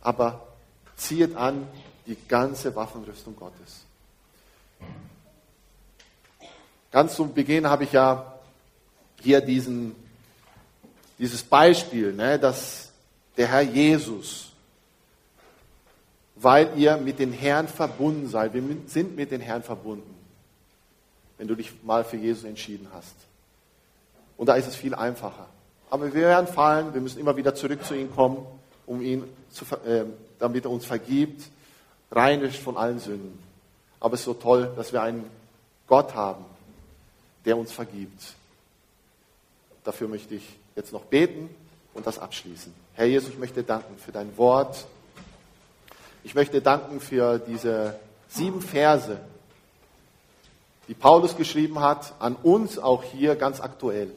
Aber 0.00 0.46
zieht 0.94 1.34
an 1.34 1.66
die 2.06 2.16
ganze 2.28 2.72
Waffenrüstung 2.76 3.34
Gottes. 3.34 3.84
Ganz 6.96 7.14
zum 7.14 7.34
Beginn 7.34 7.68
habe 7.68 7.84
ich 7.84 7.92
ja 7.92 8.24
hier 9.20 9.42
diesen, 9.42 9.94
dieses 11.18 11.42
Beispiel, 11.42 12.14
ne, 12.14 12.38
dass 12.38 12.90
der 13.36 13.48
Herr 13.48 13.60
Jesus, 13.60 14.52
weil 16.36 16.70
ihr 16.74 16.96
mit 16.96 17.18
den 17.18 17.32
Herrn 17.32 17.68
verbunden 17.68 18.30
seid, 18.30 18.54
wir 18.54 18.62
sind 18.86 19.14
mit 19.14 19.30
den 19.30 19.42
Herrn 19.42 19.62
verbunden, 19.62 20.16
wenn 21.36 21.46
du 21.46 21.54
dich 21.54 21.70
mal 21.82 22.02
für 22.02 22.16
Jesus 22.16 22.44
entschieden 22.44 22.88
hast. 22.94 23.14
Und 24.38 24.46
da 24.46 24.54
ist 24.54 24.66
es 24.66 24.74
viel 24.74 24.94
einfacher. 24.94 25.48
Aber 25.90 26.06
wir 26.06 26.22
werden 26.22 26.46
fallen, 26.46 26.94
wir 26.94 27.02
müssen 27.02 27.20
immer 27.20 27.36
wieder 27.36 27.54
zurück 27.54 27.84
zu 27.84 27.92
ihm 27.92 28.10
kommen, 28.10 28.38
um 28.86 29.02
ihn 29.02 29.24
zu, 29.50 29.66
äh, 29.86 30.06
damit 30.38 30.64
er 30.64 30.70
uns 30.70 30.86
vergibt, 30.86 31.42
reinigt 32.10 32.56
von 32.56 32.78
allen 32.78 33.00
Sünden. 33.00 33.38
Aber 34.00 34.14
es 34.14 34.20
ist 34.20 34.24
so 34.24 34.32
toll, 34.32 34.72
dass 34.76 34.94
wir 34.94 35.02
einen 35.02 35.26
Gott 35.86 36.14
haben, 36.14 36.55
der 37.46 37.56
uns 37.56 37.72
vergibt. 37.72 38.34
Dafür 39.84 40.08
möchte 40.08 40.34
ich 40.34 40.44
jetzt 40.74 40.92
noch 40.92 41.04
beten 41.04 41.48
und 41.94 42.06
das 42.06 42.18
abschließen. 42.18 42.74
Herr 42.94 43.06
Jesus, 43.06 43.30
ich 43.30 43.38
möchte 43.38 43.62
danken 43.62 43.96
für 43.98 44.12
dein 44.12 44.36
Wort. 44.36 44.84
Ich 46.24 46.34
möchte 46.34 46.60
danken 46.60 47.00
für 47.00 47.38
diese 47.38 47.98
sieben 48.28 48.60
Verse, 48.60 49.20
die 50.88 50.94
Paulus 50.94 51.36
geschrieben 51.36 51.80
hat, 51.80 52.14
an 52.18 52.34
uns 52.34 52.78
auch 52.78 53.04
hier 53.04 53.36
ganz 53.36 53.60
aktuell. 53.60 54.10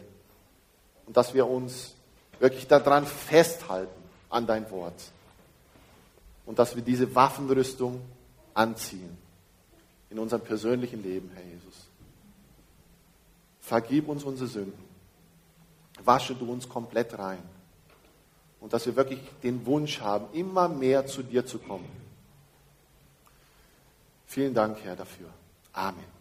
Und 1.05 1.15
dass 1.15 1.33
wir 1.33 1.47
uns 1.47 1.93
wirklich 2.39 2.67
daran 2.67 3.05
festhalten, 3.05 3.91
an 4.29 4.47
dein 4.47 4.69
Wort. 4.71 4.93
Und 6.45 6.59
dass 6.59 6.75
wir 6.75 6.83
diese 6.83 7.13
Waffenrüstung 7.15 8.01
anziehen 8.53 9.17
in 10.09 10.19
unserem 10.19 10.41
persönlichen 10.41 11.03
Leben, 11.03 11.31
Herr 11.35 11.43
Jesus. 11.43 11.88
Vergib 13.69 14.09
uns 14.09 14.23
unsere 14.23 14.47
Sünden. 14.47 14.83
Wasche 16.03 16.33
du 16.33 16.51
uns 16.51 16.67
komplett 16.67 17.19
rein. 17.19 17.43
Und 18.59 18.73
dass 18.73 18.87
wir 18.87 18.95
wirklich 18.95 19.19
den 19.43 19.63
Wunsch 19.67 20.01
haben, 20.01 20.25
immer 20.33 20.67
mehr 20.67 21.05
zu 21.05 21.21
dir 21.21 21.45
zu 21.45 21.59
kommen. 21.59 21.87
Vielen 24.25 24.55
Dank, 24.55 24.79
Herr, 24.83 24.95
dafür. 24.95 25.29
Amen. 25.71 26.18